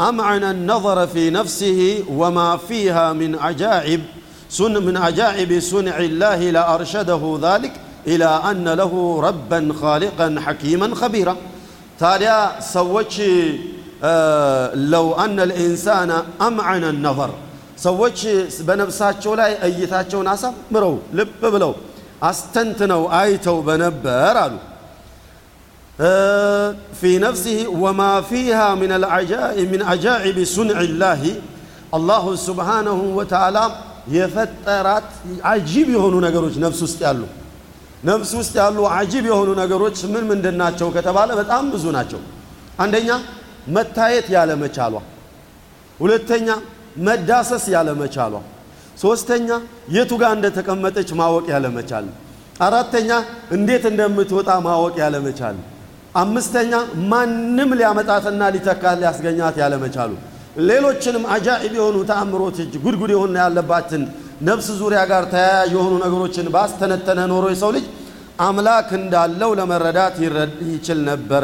أمعن 0.00 0.44
النظر 0.44 1.06
في 1.06 1.30
نفسه 1.30 2.04
وما 2.10 2.56
فيها 2.58 3.12
من 3.12 3.38
عجائب 3.38 4.02
سن 4.50 4.82
من 4.82 4.96
عجائب 4.96 5.60
صنع 5.62 5.96
الله 6.00 6.50
لأرشده 6.50 7.38
ذلك 7.42 7.72
إلى 8.06 8.24
أن 8.50 8.68
له 8.70 9.20
ربا 9.20 9.72
خالقا 9.80 10.36
حكيما 10.46 10.94
خبيرا 10.94 11.36
تاليا 12.00 12.60
سوتش 12.62 13.20
آه 14.04 14.66
لو 14.94 15.06
أن 15.14 15.40
الإنسان 15.40 16.10
أمعن 16.40 16.84
النظر 16.84 17.30
ሰዎች 17.78 18.18
በነፍሳቸው 18.66 19.32
ላይ 19.40 19.50
እይታቸውን 19.66 20.28
አሳምረው 20.32 20.94
ልብ 21.18 21.42
ብለው 21.54 21.72
አስተንትነው 22.28 23.02
አይተው 23.18 23.56
በነበር 23.66 24.36
አሉ 24.44 24.54
ፊ 26.98 27.12
ነፍሲህ 27.24 27.60
ወማ 27.82 28.00
ፊሃ 28.28 28.58
ምን 28.80 28.92
አጃኢብ 29.92 30.38
ሱንዕ 30.54 30.80
ላህ 31.02 31.22
አላሁ 31.96 32.24
ስብሓነሁ 32.46 32.98
ወተዓላ 33.18 33.58
የፈጠራት 34.16 35.08
አጂብ 35.52 35.88
የሆኑ 35.96 36.14
ነገሮች 36.26 36.54
ነፍስ 36.64 36.80
ውስጥ 36.86 37.00
ያሉ 37.06 37.22
ነፍስ 38.10 38.30
ውስጥ 38.40 38.54
ያሉ 38.62 38.78
አጂብ 38.98 39.24
የሆኑ 39.30 39.50
ነገሮች 39.62 39.98
ምን 40.12 40.24
ምንድን 40.30 40.56
ናቸው 40.62 40.88
ከተባለ 40.96 41.30
በጣም 41.40 41.64
ብዙ 41.74 41.84
ናቸው። 41.96 42.20
አንደኛ 42.84 43.10
መታየት 43.75 44.27
ያለመቻሏ፣ 44.35 44.93
ሁለተኛ 45.99 46.47
መዳሰስ 47.07 47.65
ያለመቻሏ፣ 47.75 48.33
ሶስተኛ 49.01 49.49
የቱ 49.95 50.11
ጋር 50.21 50.31
እንደተቀመጠች 50.37 51.09
ማወቅ 51.19 51.45
ያለመቻል፣ 51.53 52.07
አራተኛ 52.61 53.11
እንዴት 53.55 53.83
እንደምትወጣ 53.91 54.49
ማወቅ 54.67 54.95
ያለመቻል፣ 55.03 55.57
አምስተኛ 56.15 56.73
ማንም 57.11 57.69
ሊያመጣትና 57.79 58.41
ሊተካት 58.55 58.97
ሊያስገኛት 59.01 59.55
ያለመቻሉ፣ 59.63 60.11
ሌሎችንም 60.69 61.23
አጃኢብ 61.35 61.73
የሆኑ 61.79 61.97
ተአምሮት 62.09 62.57
እጅ 62.63 62.73
ጉድጉድ 62.83 63.11
የሆነ 63.15 63.35
ያለባትን 63.43 64.03
ነፍስ 64.47 64.67
ዙሪያ 64.79 65.01
ጋር 65.11 65.23
ተያያዥ 65.33 65.71
የሆኑ 65.75 65.93
ነገሮችን 66.05 66.47
ባስተነተነ 66.55 67.19
ኖሮ 67.31 67.45
የሰው 67.53 67.71
ልጅ 67.77 67.85
አምላክ 68.39 68.89
እንዳለው 68.99 69.51
ለመረዳት 69.59 70.15
ይችል 70.69 70.99
ነበረ። 71.09 71.43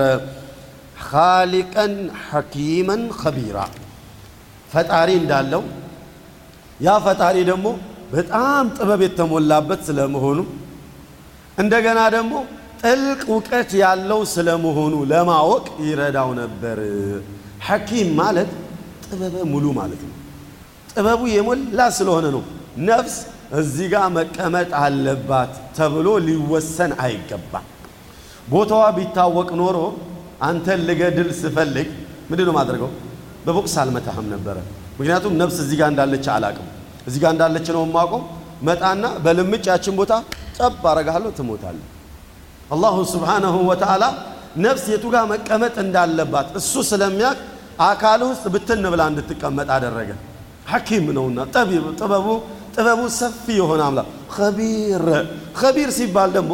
ኻሊቀን 1.03 1.93
ሐኪመን 2.23 3.03
ኸቢራ 3.19 3.57
ፈጣሪ 4.73 5.09
እንዳለው 5.21 5.63
ያ 6.79 6.95
ፈጣሪ 7.05 7.37
ደግሞ 7.49 7.67
በጣም 8.13 8.65
ጥበብ 8.77 9.01
የተሞላበት 9.05 9.81
ስለመሆኑ 9.87 10.39
እንደገና 11.57 11.99
ደግሞ 12.15 12.33
ጥልቅ 12.81 13.21
እውቀት 13.31 13.71
ያለው 13.81 14.19
ስለመሆኑ 14.33 14.95
ለማወቅ 15.11 15.65
ይረዳው 15.87 16.29
ነበር። 16.41 16.77
ሐኪም 17.67 18.09
ማለት 18.21 18.51
ጥበበ 19.05 19.35
ሙሉ 19.51 19.65
ማለት 19.79 20.01
ነው። 20.07 20.15
ጥበቡ 20.91 21.21
የሞላ 21.33 21.79
ስለሆነ 21.97 22.25
ነው 22.35 22.43
ነፍስ 22.89 23.15
እዚህ 23.59 23.87
ጋር 23.93 24.05
መቀመጥ 24.17 24.69
አለባት 24.81 25.53
ተብሎ 25.77 26.07
ሊወሰን 26.27 26.91
አይገባም። 27.05 27.67
ቦታዋ 28.49 28.83
ቢታወቅ 28.97 29.49
ኖሮ 29.61 29.77
አንተን 30.41 30.79
ልገድል 30.87 31.29
ስፈልግ 31.39 31.87
ምንድን 32.29 32.45
ነው 32.49 32.53
ማድረገው? 32.57 32.89
በቦክስ 33.45 33.73
አልመታህም 33.81 34.27
ነበረ። 34.33 34.57
ምክንያቱም 34.99 35.33
ነፍስ 35.41 35.57
እዚህ 35.63 35.77
ጋር 35.79 35.89
እንዳለች 35.93 36.25
አላቅም። 36.33 36.67
እዚህ 37.07 37.19
ጋር 37.23 37.31
እንዳለች 37.35 37.67
ነው 37.75 37.83
የማውቀው። 37.85 38.21
መጣና 38.61 39.03
በልምጭ 39.23 39.65
ያችን 39.71 39.93
ቦታ 39.99 40.13
ጨብ 40.57 40.83
አረጋለሁ፣ 40.91 41.29
ትሞታለህ። 41.37 41.85
አላሁ 42.71 42.95
ስብሓነሁ 43.13 43.55
ወተዓላ 43.69 44.03
ነፍስ 44.65 44.83
የቱ 44.93 45.05
ጋር 45.13 45.23
መቀመጥ 45.31 45.75
እንዳለባት 45.85 46.47
እሱ 46.59 46.73
ስለሚያውቅ 46.89 47.39
አካል 47.87 48.21
ውስጥ 48.29 48.45
ብትን 48.53 48.83
ብላ 48.93 49.01
እንድትቀመጥ 49.11 49.67
አደረገ። 49.75 50.09
ሐኪም 50.71 51.05
ነውና 51.17 51.39
ጥበቡ 51.95 52.27
ጥበቡ 52.75 53.01
ሰፊ 53.19 53.45
የሆነ 53.59 53.81
አምላክ 53.87 54.07
ኸቢር 54.35 55.05
ኸቢር 55.61 55.89
ሲባል 55.97 56.29
ደግሞ 56.37 56.51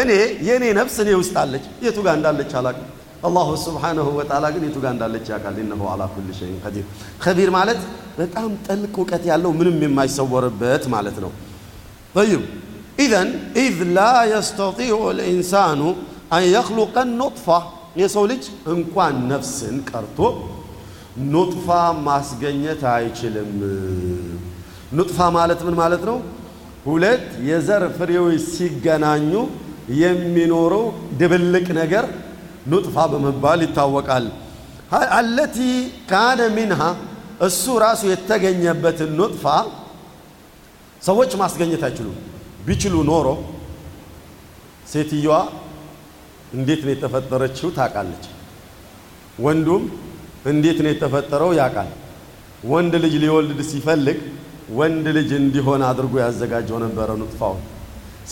እኔ 0.00 0.10
የእኔ 0.46 0.64
ነፍስ 0.78 0.96
እኔ 1.02 1.10
ውስጥ 1.20 1.34
አለች 1.42 1.64
የቱ 1.84 1.96
ጋር 2.06 2.14
እንዳለች 2.18 2.52
አላቅም። 2.58 2.88
አላሁ 3.23 3.47
ስብሓነሁ 3.63 4.07
ወተዓላ 4.17 4.45
ግን 4.53 4.63
የቱ 4.65 4.77
ጋር 4.83 4.91
እንዳለች 4.95 5.25
ያውቃል። 5.31 5.55
ኢነሁ 5.63 5.87
ዓላ 5.93 6.03
ኩሊ 6.13 6.27
ሸይን 6.37 6.57
ቀዲር። 6.63 6.85
ኸቢር 7.23 7.49
ማለት 7.57 7.81
በጣም 8.19 8.49
ጥልቅ 8.65 8.93
እውቀት 8.97 9.23
ያለው 9.31 9.51
ምንም 9.59 9.77
የማይሰወርበት 9.85 10.83
ማለት 10.93 11.17
ነው። 11.23 11.31
ጠይብ 12.15 12.43
ኢዘን 12.99 13.29
ኢዝ 13.63 13.77
ላ 13.97 13.99
የስተጢዑ 14.31 15.01
ልኢንሳኑ 15.17 15.81
አን 16.35 16.43
የኽሉቀ 16.53 16.95
ኑጥፋ 17.19 17.47
የሰው 17.99 18.23
ልጅ 18.31 18.43
እንኳን 18.73 19.13
ነፍስን 19.31 19.75
ቀርቶ 19.89 20.19
ኑጥፋ 21.31 21.67
ማስገኘት 22.07 22.81
አይችልም። 22.93 23.51
ኑጥፋ 24.97 25.17
ማለት 25.37 25.59
ምን 25.67 25.75
ማለት 25.81 26.03
ነው? 26.09 26.17
ሁለት 26.85 27.25
የዘር 27.49 27.83
ፍሬዎች 27.97 28.43
ሲገናኙ 28.53 29.31
የሚኖረው 30.01 30.83
ድብልቅ 31.19 31.67
ነገር 31.79 32.05
ኑጥፋ 32.66 32.96
በመባል 33.12 33.60
ይታወቃል። 33.66 34.26
አለቲ 35.16 35.56
ካነ 36.10 36.40
ሚንሃ 36.56 36.80
እሱ 37.46 37.64
ራሱ 37.84 38.02
የተገኘበትን 38.12 39.10
ኑጥፋ 39.20 39.44
ሰዎች 41.02 41.32
ማስገኘት 41.40 41.82
አይችሉም። 41.86 42.18
ቢችሉ 42.66 42.94
ኖሮ 43.10 43.26
ሴትየዋ 44.92 45.34
እንዴት 46.54 46.80
ነው 46.86 46.92
የተፈጠረችው 46.94 47.68
ታውቃለች። 47.78 48.24
ወንዱም 49.44 49.84
እንዴት 50.52 50.78
ነው 50.84 50.90
የተፈጠረው 50.92 51.50
ያውቃል። 51.60 51.90
ወንድ 52.64 52.94
ልጅ 53.04 53.14
ሊወልድ 53.22 53.60
ሲፈልግ 53.70 54.18
ወንድ 54.72 55.06
ልጅ 55.16 55.30
እንዲሆን 55.40 55.82
አድርጎ 55.88 56.14
ያዘጋጀው 56.22 56.78
ነበረ 56.84 57.08
ኑጥፋውን። 57.22 57.62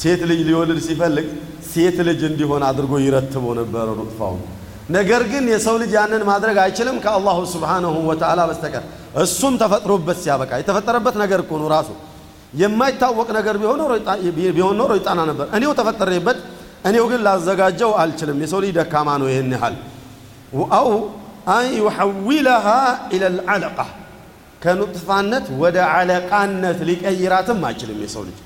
ሴት 0.02 0.22
ልጅ 0.30 0.40
ሊወልድ 0.48 0.80
ሲፈልግ 0.88 1.28
ሴት 1.72 1.98
ልጅ 2.08 2.22
እንዲሆን 2.30 2.64
አድርጎ 2.68 2.94
ይረትበው 3.06 3.54
ነበረ 3.60 3.88
ኑጥፋውን። 4.00 4.42
ነገር 4.90 5.22
ግን 5.32 5.46
የሰው 5.54 5.76
ልጅ 5.82 5.92
ያንን 5.98 6.24
ማድረግ 6.30 6.58
አይችልም 6.64 6.98
ከአላሁ 7.04 7.38
ስብሓነሁ 7.54 7.96
ወተዓላ 8.10 8.42
በስተቀር። 8.50 8.84
እሱም 9.24 9.54
ተፈጥሮበት 9.62 10.18
ሲያበቃ 10.24 10.52
የተፈጠረበት 10.62 11.16
ነገር 11.24 11.40
እኮ 11.44 11.52
ነው 11.62 11.68
ራሱ 11.76 11.90
የማይታወቅ 12.54 13.28
ነገር 13.38 13.56
ቢሆን 13.58 13.80
ኖሮ 14.80 14.92
ይጣና 15.00 15.20
ነበር። 15.32 15.48
እኔው 15.58 15.72
ተፈጠሬበት 15.80 16.38
እኔው 16.90 17.06
ግን 17.12 17.22
ላዘጋጀው 17.28 17.92
አልችልም። 18.02 18.38
የሰው 18.44 18.60
ልጅ 18.64 18.72
ደካማ 18.78 19.08
ነው 19.22 19.28
ይህን 19.32 19.52
ያህል 19.56 19.76
አው 20.78 20.90
አን 21.54 21.66
ዩሐዊለሃ 21.80 22.66
ኢለል 23.16 23.40
ዓለቃ 23.52 23.80
ከኑጥፋነት 24.64 25.46
ወደ 25.62 25.78
ዓለቃነት 25.92 26.80
ሊቀይራትም 26.90 27.60
አይችልም። 27.68 28.00
የሰው 28.06 28.24
ልጅ 28.30 28.38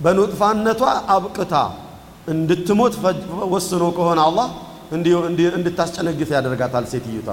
በኑጥፋነቷ 0.00 0.82
አብቅታ 1.14 1.54
እንድትሞት 2.28 2.94
ወስኖ 3.52 3.84
ከሆነ 3.96 4.20
አላህ 4.28 4.48
እንድታስጨነግፍ 5.56 6.28
ያደርጋታል። 6.36 6.84
ሴትዮቷ 6.92 7.28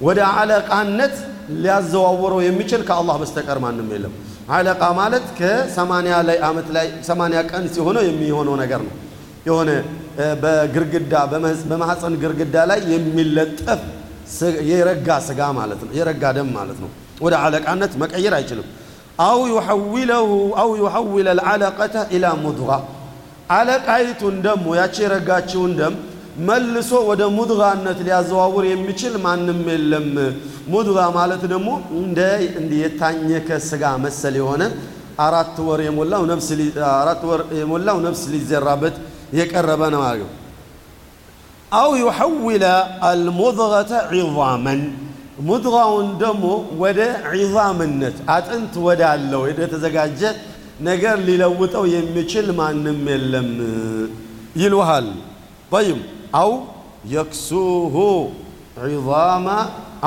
ወደ 0.00 0.20
ዓለቃነት 0.34 1.14
ሊያዘዋውረው 1.56 2.40
የሚችል 2.46 2.82
ከአላህ 2.88 3.16
በስተቀር 3.22 3.58
ማንም 3.64 3.88
የለም። 3.94 4.14
ዓለቃ 4.52 4.82
ማለት 5.00 5.26
ከሰማንያ 5.38 6.14
ላይ 6.28 6.38
ዓመት 6.48 6.68
ላይ 6.76 6.86
ሰማንያ 7.08 7.40
ቀን 7.50 7.64
ሲሆነው 7.74 8.02
የሚሆነው 8.08 8.54
ነገር 8.62 8.80
ነው። 8.88 8.94
የሆነ 9.46 9.70
በግርግዳ 10.42 11.14
በማህፀን 11.70 12.14
ግርግዳ 12.22 12.56
ላይ 12.70 12.80
የሚለጠፍ 12.92 13.80
የረጋ 14.70 15.08
ስጋ 15.26 15.40
ማለት 15.58 15.80
ነው። 15.86 15.92
የረጋ 15.98 16.24
ደም 16.36 16.50
ማለት 16.58 16.78
ነው። 16.84 16.90
ወደ 17.20 17.34
ዓለቃነት 17.44 17.92
መቀየር 18.02 18.34
አይችልም። 18.38 18.68
አው 19.22 19.40
ዩሐዊለሁ 19.52 20.28
አው 20.62 20.70
ዩሐዊለ 20.82 21.28
ልዓለቀተ 21.38 21.94
ኢላ 22.16 22.26
ሙድጋ 22.42 22.70
ዓለቃይቱን 23.56 24.36
ደግሞ 24.46 24.66
ያቺ 24.78 24.96
የረጋችውን 25.04 25.72
ደም 25.80 25.94
መልሶ 26.46 26.90
ወደ 27.08 27.22
ሙድጋነት 27.36 27.98
ሊያዘዋውር 28.06 28.64
የሚችል 28.68 29.14
ማንም 29.24 29.60
የለም። 29.72 30.06
ሙድጋ 30.72 30.98
ማለት 31.18 31.42
ደግሞ 31.52 31.68
እንደ 32.00 32.20
የታኘከ 32.78 33.58
ስጋ 33.68 33.84
መሰል 34.04 34.36
የሆነ 34.40 34.62
አራት 35.24 35.56
ወር 35.66 35.80
የሞላው 35.86 36.22
ነፍስ 36.30 36.48
አራት 36.94 37.22
ወር 37.30 37.40
የሞላው 37.58 37.98
ነፍስ 38.06 38.22
ሊዘራበት 38.34 38.94
የቀረበ 39.38 39.82
ነው 39.94 40.02
አው 41.72 41.90
ዩሐዊለ 42.00 42.64
አልሙድገተ 43.08 43.92
ዒዛመን 44.14 44.80
ሙድጋውን 45.47 46.07
ደግሞ 46.21 46.45
ወደ 46.81 46.99
ዒዛምነት 47.33 48.17
አጥንት 48.35 48.73
ወዳለው 48.85 49.41
የተዘጋጀ 49.51 50.21
ነገር 50.81 51.15
ሊለውጠው 51.27 51.83
የሚችል 51.93 52.47
ማንም 52.59 53.01
የለም። 53.11 53.49
ይልሃል። 54.61 55.07
ጠይብ 55.71 55.99
አው 56.41 56.51
የክሱሁ 57.13 57.95
ዒዛማ 58.85 59.47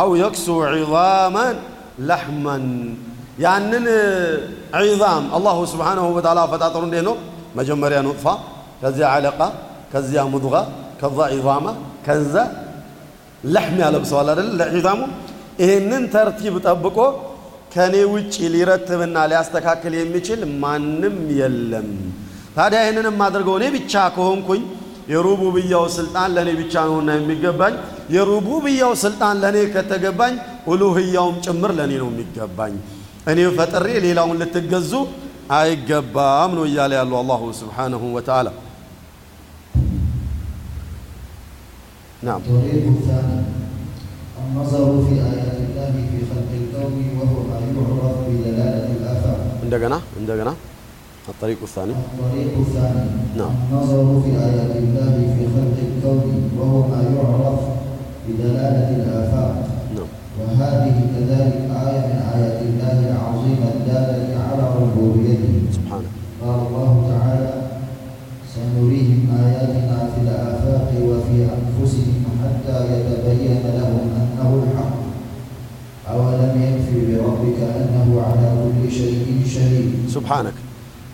አው 0.01 0.11
የክሱ 0.23 0.47
ዒዛመን 0.75 1.57
ለሕመን 2.09 2.65
ያንን 3.45 3.87
ዒዛም 4.83 5.25
አላሁ 5.37 5.59
ስብሓነሁ 5.73 6.07
ወተዓላ 6.17 6.41
አፈጣጠሩ 6.47 6.83
እንዴት 6.89 7.05
ነው? 7.09 7.17
መጀመሪያ 7.59 7.99
ኑጥፋ፣ 8.07 8.27
ከዚያ 8.83 9.07
ዓለቃ፣ 9.15 9.41
ከዚያ 9.93 10.21
ሙድጋ፣ 10.33 10.55
ከዛ 11.01 11.19
ዒዛማ፣ 11.35 11.67
ከዛ 12.07 12.35
ለሕም 13.54 13.78
ያለብሰዋል 13.84 14.28
አይደል? 14.34 14.50
ለዒዛሙ 14.60 15.00
ይህንን 15.62 16.04
ተርቲብ 16.14 16.56
ጠብቆ 16.66 16.98
ከኔ 17.74 17.96
ውጭ 18.14 18.36
ሊረትብና 18.54 19.18
ሊያስተካክል 19.32 19.94
የሚችል 20.00 20.42
ማንም 20.62 21.18
የለም። 21.40 21.90
ታዲያ 22.58 22.80
ይህንን 22.86 23.08
የማደርገው 23.10 23.56
እኔ 23.60 23.66
ብቻ 23.76 23.94
ከሆንኩኝ 24.16 24.62
የሩቡብያው 25.12 25.84
ስልጣን 25.98 26.30
ለእኔ 26.36 26.50
ብቻ 26.62 26.74
ነውና 26.90 27.10
የሚገባኝ 27.18 27.74
የሩቡብያው 28.16 28.94
ስልጣን 29.04 29.36
ለእኔ 29.44 29.58
ከተገባኝ 29.76 30.34
ኡሉህያውም 30.72 31.36
ጭምር 31.46 31.72
ለእኔ 31.80 31.94
ነው 32.02 32.10
የሚገባኝ። 32.12 32.76
እኔ 33.32 33.40
ፈጥሬ 33.58 33.88
ሌላውን 34.06 34.40
ልትገዙ 34.42 34.92
አይገባም 35.58 36.52
ነው 36.58 36.64
እያለ 36.70 36.92
ያለው 37.00 37.18
አላሁ 37.22 37.42
ስብሓነሁ 37.60 38.04
ወተዓላ። 38.16 38.48
نعم. 42.26 42.42
الطريق 42.42 42.86
الثاني 42.98 43.40
النظر 44.42 45.06
في 45.08 45.14
آيات 45.14 45.58
الله 45.66 45.94
في 46.12 46.20
خلق 46.30 46.52
الكون 46.62 46.94
وهو 47.20 47.38
ما 47.50 47.58
يعرف 47.62 48.16
بدلالة 48.28 48.88
الآثار. 48.98 49.38
عندنا 49.64 50.00
عندنا. 50.20 50.54
الطريق 51.30 51.58
الثاني. 51.64 51.94
الطريق 51.94 52.54
الثاني 52.66 53.06
نعم. 53.38 53.54
النظر 53.72 54.22
في 54.24 54.32
آيات 54.50 54.74
الله 54.84 55.14
في 55.36 55.44
خلق 55.56 55.78
الكون 55.90 56.50
وهو 56.58 56.88
ما 56.88 57.00
يعرف 57.16 57.60
بدلالة 58.28 58.90
الآثار. 59.00 59.54
نعم. 59.96 60.10
وهذه 60.40 60.96
كذلك 61.14 61.58
آية 61.88 62.06
من 62.12 62.20
آيات 62.36 62.60
الله 62.62 62.98
العظيمة 63.12 63.68
الدالة 63.76 64.38
على 64.50 64.64
ربوبيته. 64.82 65.54
سبحانه. 65.78 66.10
قال 66.42 66.60
الله 66.68 66.92
تعالى 67.12 67.54
سنريهم 68.56 69.22
آياتنا 69.46 69.98
في 70.12 70.22
الآفاق 70.22 70.90
وفي 71.08 71.38
يكفي 77.45 77.51
بربك 77.51 77.61
أنه 77.77 78.23
على 78.23 78.47
كل 78.63 78.93
شيء 78.93 79.19
شهيد 79.55 79.89
ሱብሓነክ 80.15 80.57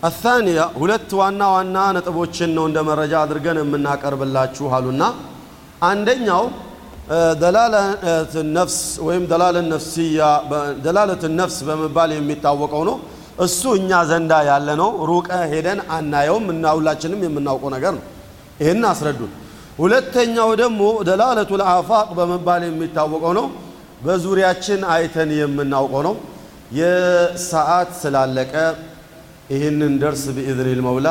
አታንያ 0.07 0.59
ሁለት 0.81 1.09
ዋና 1.19 1.41
ዋና 1.55 1.75
ነጥቦችን 1.95 2.49
ነው 2.57 2.63
እንደ 2.69 2.79
መረጃ 2.89 3.13
አድርገን 3.23 3.57
የምናቀርብላችሁ 3.61 4.65
አሉና 4.77 5.03
አንደኛው 5.89 6.43
ደላለት 7.41 8.33
ነፍስ 8.57 8.77
ወይም 9.07 9.23
ደላለት 9.31 9.65
ነፍስያ 9.73 10.21
ደላለት 10.85 11.23
ነፍስ 11.39 11.57
በመባል 11.67 12.09
የሚታወቀው 12.17 12.81
ነው። 12.89 12.97
እሱ 13.45 13.61
እኛ 13.79 13.91
ዘንዳ 14.09 14.31
ያለ 14.49 14.67
ነው። 14.81 14.89
ሩቀ 15.11 15.29
ሄደን 15.51 15.79
አናየውም 15.97 16.45
እና 16.53 16.65
ሁላችንም 16.77 17.21
የምናውቀው 17.27 17.69
ነገር 17.75 17.93
ነው። 17.99 18.05
ይህን 18.61 18.83
አስረዱን። 18.91 19.31
ሁለተኛው 19.81 20.49
ደግሞ 20.61 20.81
ደላለቱል 21.09 21.61
አፋቅ 21.73 22.07
በመባል 22.19 22.61
የሚታወቀው 22.69 23.33
ነው። 23.39 23.47
በዙሪያችን 24.02 24.80
አይተን 24.94 25.30
የምናውቀው 25.38 26.02
ነው። 26.08 26.14
የሰዓት 26.78 27.90
ስላለቀ 28.00 28.54
ይህንን 29.52 29.94
ደርስ 30.02 30.24
ብኢዝኒል 30.36 30.80
መውላ 30.86 31.08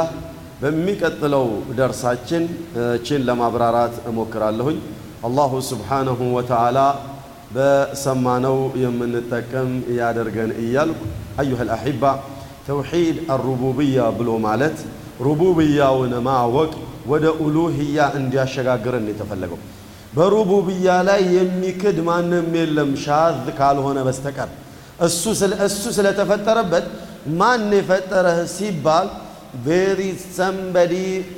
በሚቀጥለው 0.62 1.46
ደርሳችን 1.78 2.44
ችን 3.06 3.22
ለማብራራት 3.28 3.96
እሞክራለሁኝ። 4.10 4.78
አላሁ 5.28 5.52
ስብሓነሁ 5.70 6.20
ወተዓላ 6.38 6.80
በሰማነው 7.56 8.58
የምንጠቀም 8.84 9.70
ያደርገን 10.00 10.52
እያልኩ 10.64 11.02
አዩሃል 11.42 11.72
አሒባ 11.76 12.04
ተውሒድ 12.68 13.18
አሩቡብያ 13.36 14.00
ብሎ 14.20 14.32
ማለት 14.48 14.78
ሩቡብያውን 15.28 16.14
ማወቅ 16.28 16.72
ወደ 17.12 17.26
ኡሉህያ 17.44 17.98
እንዲያሸጋግረን 18.20 19.06
የተፈለገው 19.12 19.60
በሩቡብያ 20.14 20.88
ላይ 21.08 21.22
የሚክድ 21.36 21.98
ማንም 22.08 22.48
የለም 22.60 22.92
ሻዝ 23.04 23.46
ካልሆነ 23.60 24.00
በስተቀር 24.08 24.50
እሱ 25.08 25.24
ስለ 25.40 25.54
እሱ 25.68 25.84
ስለተፈጠረበት 25.98 26.86
ማን 27.40 27.64
የፈጠረህ 27.78 28.40
ሲባል 28.56 29.08
ቬሪ 29.66 30.02
ሰምበዲ 30.36 30.94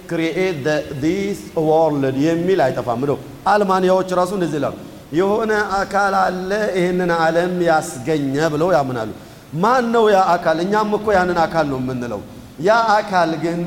ክሪኤት 0.09 0.65
ዲስ 1.03 1.39
ወርልድ 1.67 2.17
የሚል 2.25 2.59
አይጠፋም። 2.65 2.99
ምዶ 3.03 3.11
አልማንያዎች 3.53 4.09
ራሱ 4.19 4.31
እንደዚህ 4.37 4.57
ይላሉ። 4.59 4.75
የሆነ 5.19 5.51
አካል 5.79 6.13
አለ 6.21 6.49
ይህንን 6.77 7.11
ዓለም 7.19 7.55
ያስገኘ 7.69 8.35
ብለው 8.53 8.69
ያምናሉ። 8.77 9.09
ማን 9.63 9.85
ነው 9.95 10.05
ያ 10.13 10.19
አካል? 10.35 10.57
እኛም 10.65 10.91
እኮ 10.97 11.07
ያንን 11.17 11.39
አካል 11.45 11.65
ነው 11.71 11.79
የምንለው። 11.81 12.21
ያ 12.59 12.71
አካል 12.97 13.31
ግን 13.43 13.59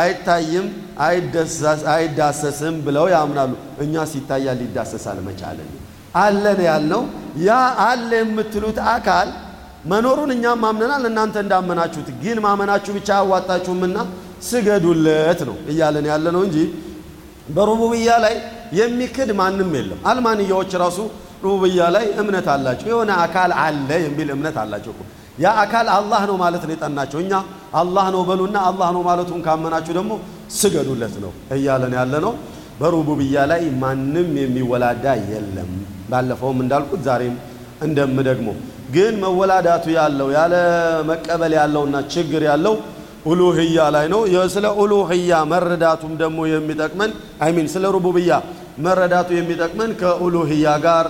አይታይም፣ 0.00 0.66
አይዳሰስም 1.94 2.74
ብለው 2.86 3.06
ያምናሉ። 3.14 3.52
እኛ 3.84 4.04
ሲታያል 4.12 4.58
ሊዳሰሳል 4.62 5.18
መቻለን 5.28 5.70
አለን 6.18 6.60
ያልነው 6.68 7.02
ያ 7.46 7.50
አለ 7.86 8.10
የምትሉት 8.20 8.78
አካል 8.92 9.28
መኖሩን 9.92 10.30
እኛም 10.34 10.60
ማምነናል። 10.64 11.04
እናንተ 11.10 11.36
እንዳመናችሁት 11.44 12.08
ግን 12.22 12.38
ማመናችሁ 12.44 12.92
ብቻ 12.98 13.08
አያዋጣችሁምና 13.16 13.96
ስገዱለት 14.48 15.40
ነው 15.48 15.56
እያለን 15.72 16.06
ያለ 16.12 16.26
ነው 16.36 16.42
እንጂ 16.46 16.58
በሩቡብያ 17.48 18.10
ላይ 18.24 18.34
የሚክድ 18.78 19.30
ማንም 19.40 19.72
የለም። 19.78 20.00
አልማንያዎች 20.10 20.72
ራሱ 20.84 20.98
ሩቡብያ 21.44 21.80
ላይ 21.96 22.06
እምነት 22.20 22.46
አላቸው። 22.54 22.86
የሆነ 22.92 23.10
አካል 23.24 23.50
አለ 23.64 23.90
የሚል 24.06 24.28
እምነት 24.36 24.56
አላቸው 24.62 24.94
ያ 25.42 25.52
አካል 25.62 25.86
አላህ 25.96 26.22
ነው 26.30 26.36
ማለት 26.42 26.62
ነው 26.66 26.72
የጠናቸው። 26.74 27.18
እኛ 27.24 27.32
አላህ 27.74 28.06
ነው 28.14 28.22
በሉና 28.28 28.56
አላህ 28.68 28.88
ነው 28.96 29.02
ማለቱን 29.06 29.40
ካመናችሁ 29.46 29.92
ደግሞ 29.98 30.12
ስገዱለት 30.58 31.14
ነው 31.24 31.32
እያለን 31.56 31.94
ያለ 31.98 32.14
ነው። 32.26 32.34
በሩቡብያ 32.80 33.36
ላይ 33.50 33.62
ማንም 33.82 34.30
የሚወላዳ 34.40 35.04
የለም። 35.28 35.72
ባለፈውም 36.10 36.58
እንዳልኩት 36.64 37.02
ዛሬም 37.06 37.34
እንደምደግሞ 37.84 38.48
ግን 38.94 39.14
መወላዳቱ 39.22 39.84
ያለው 39.96 40.28
ያለ 40.36 40.54
መቀበል 41.10 41.52
ያለውና 41.58 41.96
ችግር 42.14 42.42
ያለው 42.48 42.74
ኡሉህያ 43.28 43.78
ላይ 43.94 44.06
ነው። 44.14 44.20
ስለ 44.54 44.66
ኡሉህያ 44.80 45.32
መረዳቱም 45.52 46.12
ደግሞ 46.22 46.38
የሚጠቅመን 46.50 47.10
አይሚን 47.44 47.68
ስለ 47.74 47.84
ሩቡብያ 47.96 48.32
መረዳቱ 48.84 49.28
የሚጠቅመን 49.38 49.90
ከኡሉህያ 50.00 50.66
ጋር 50.86 51.06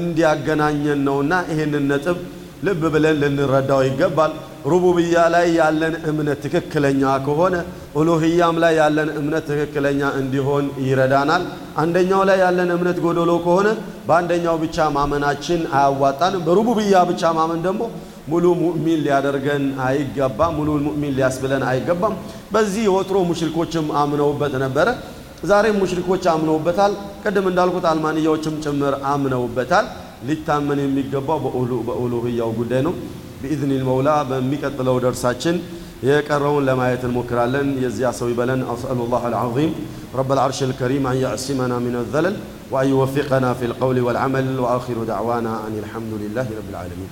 እንዲያገናኘን 0.00 1.00
ነውና 1.06 1.32
ይህንን 1.50 1.84
ነጥብ 1.90 2.18
ልብ 2.66 2.82
ብለን 2.94 3.16
ልንረዳው 3.22 3.80
ይገባል። 3.86 4.32
ሩቡብያ 4.64 5.16
ላይ 5.34 5.46
ያለን 5.58 5.94
እምነት 6.10 6.38
ትክክለኛ 6.44 7.02
ከሆነ 7.26 7.54
ኡሉህያም 7.96 8.56
ላይ 8.62 8.74
ያለን 8.80 9.08
እምነት 9.18 9.44
ትክክለኛ 9.50 10.00
እንዲሆን 10.20 10.64
ይረዳናል። 10.86 11.42
አንደኛው 11.82 12.22
ላይ 12.30 12.38
ያለን 12.44 12.70
እምነት 12.76 12.98
ጎደሎ 13.04 13.30
ከሆነ 13.46 13.68
በአንደኛው 14.08 14.56
ብቻ 14.64 14.88
ማመናችን 14.96 15.62
አያዋጣንም። 15.76 16.42
በሩቡብያ 16.46 17.02
ብቻ 17.10 17.32
ማመን 17.38 17.62
ደግሞ 17.66 17.82
ሙሉ 18.28 18.44
ሙእሚን 18.60 19.00
ሊያደርገን 19.04 19.64
አይገባም። 19.86 20.52
ሙሉ 20.58 20.68
ሙእሚን 20.86 21.14
ሊያስብለን 21.16 21.64
አይገባም። 21.70 22.14
በዚህ 22.52 22.84
ወትሮ 22.96 23.16
ሙሽሪኮችም 23.30 23.88
አምነውበት 24.02 24.54
ነበረ። 24.64 24.88
ዛሬም 25.44 25.78
ሙሽሪኮች 25.82 26.24
አምነውበታል። 26.32 26.92
ቅድም 27.24 27.46
እንዳልኩት 27.50 27.84
አልማንያዎችም 27.90 28.56
ጭምር 28.64 28.94
አምነውበታል። 29.12 29.86
ሊታመን 30.28 30.80
የሚገባው 30.82 31.38
በኡሉህያው 31.86 32.50
ጉዳይ 32.58 32.82
ነው። 32.86 32.94
ቢኢዝኒል 33.41 33.83
መውላ 33.89 34.09
በሚቀጥለው 34.29 34.97
ደርሳችን 35.05 35.55
የቀረውን 36.07 36.63
ለማየት 36.69 37.03
እንሞክራለን። 37.07 37.67
የዚያ 37.83 38.07
ሰው 38.19 38.27
ይበለን። 38.33 38.61
አስአሉላህ 38.73 39.21
አልዓዚም 39.29 39.71
ረብ 40.19 40.29
العرش 40.31 40.59
الكريم 40.63 41.03
أن 41.07 41.17
يعصمنا 41.17 41.75
من 41.79 41.95
الذلل 41.95 42.35
وأن 42.71 42.87
يوفقنا 42.89 43.49
في 43.53 43.65
القول 43.65 43.97
والعمل 44.01 44.59
وآخر 44.59 44.97
دعوانا 45.03 45.53
أن 45.67 45.75
الحمد 45.83 46.13
لله 46.23 46.47
رب 46.59 46.69
العالمين 46.73 47.11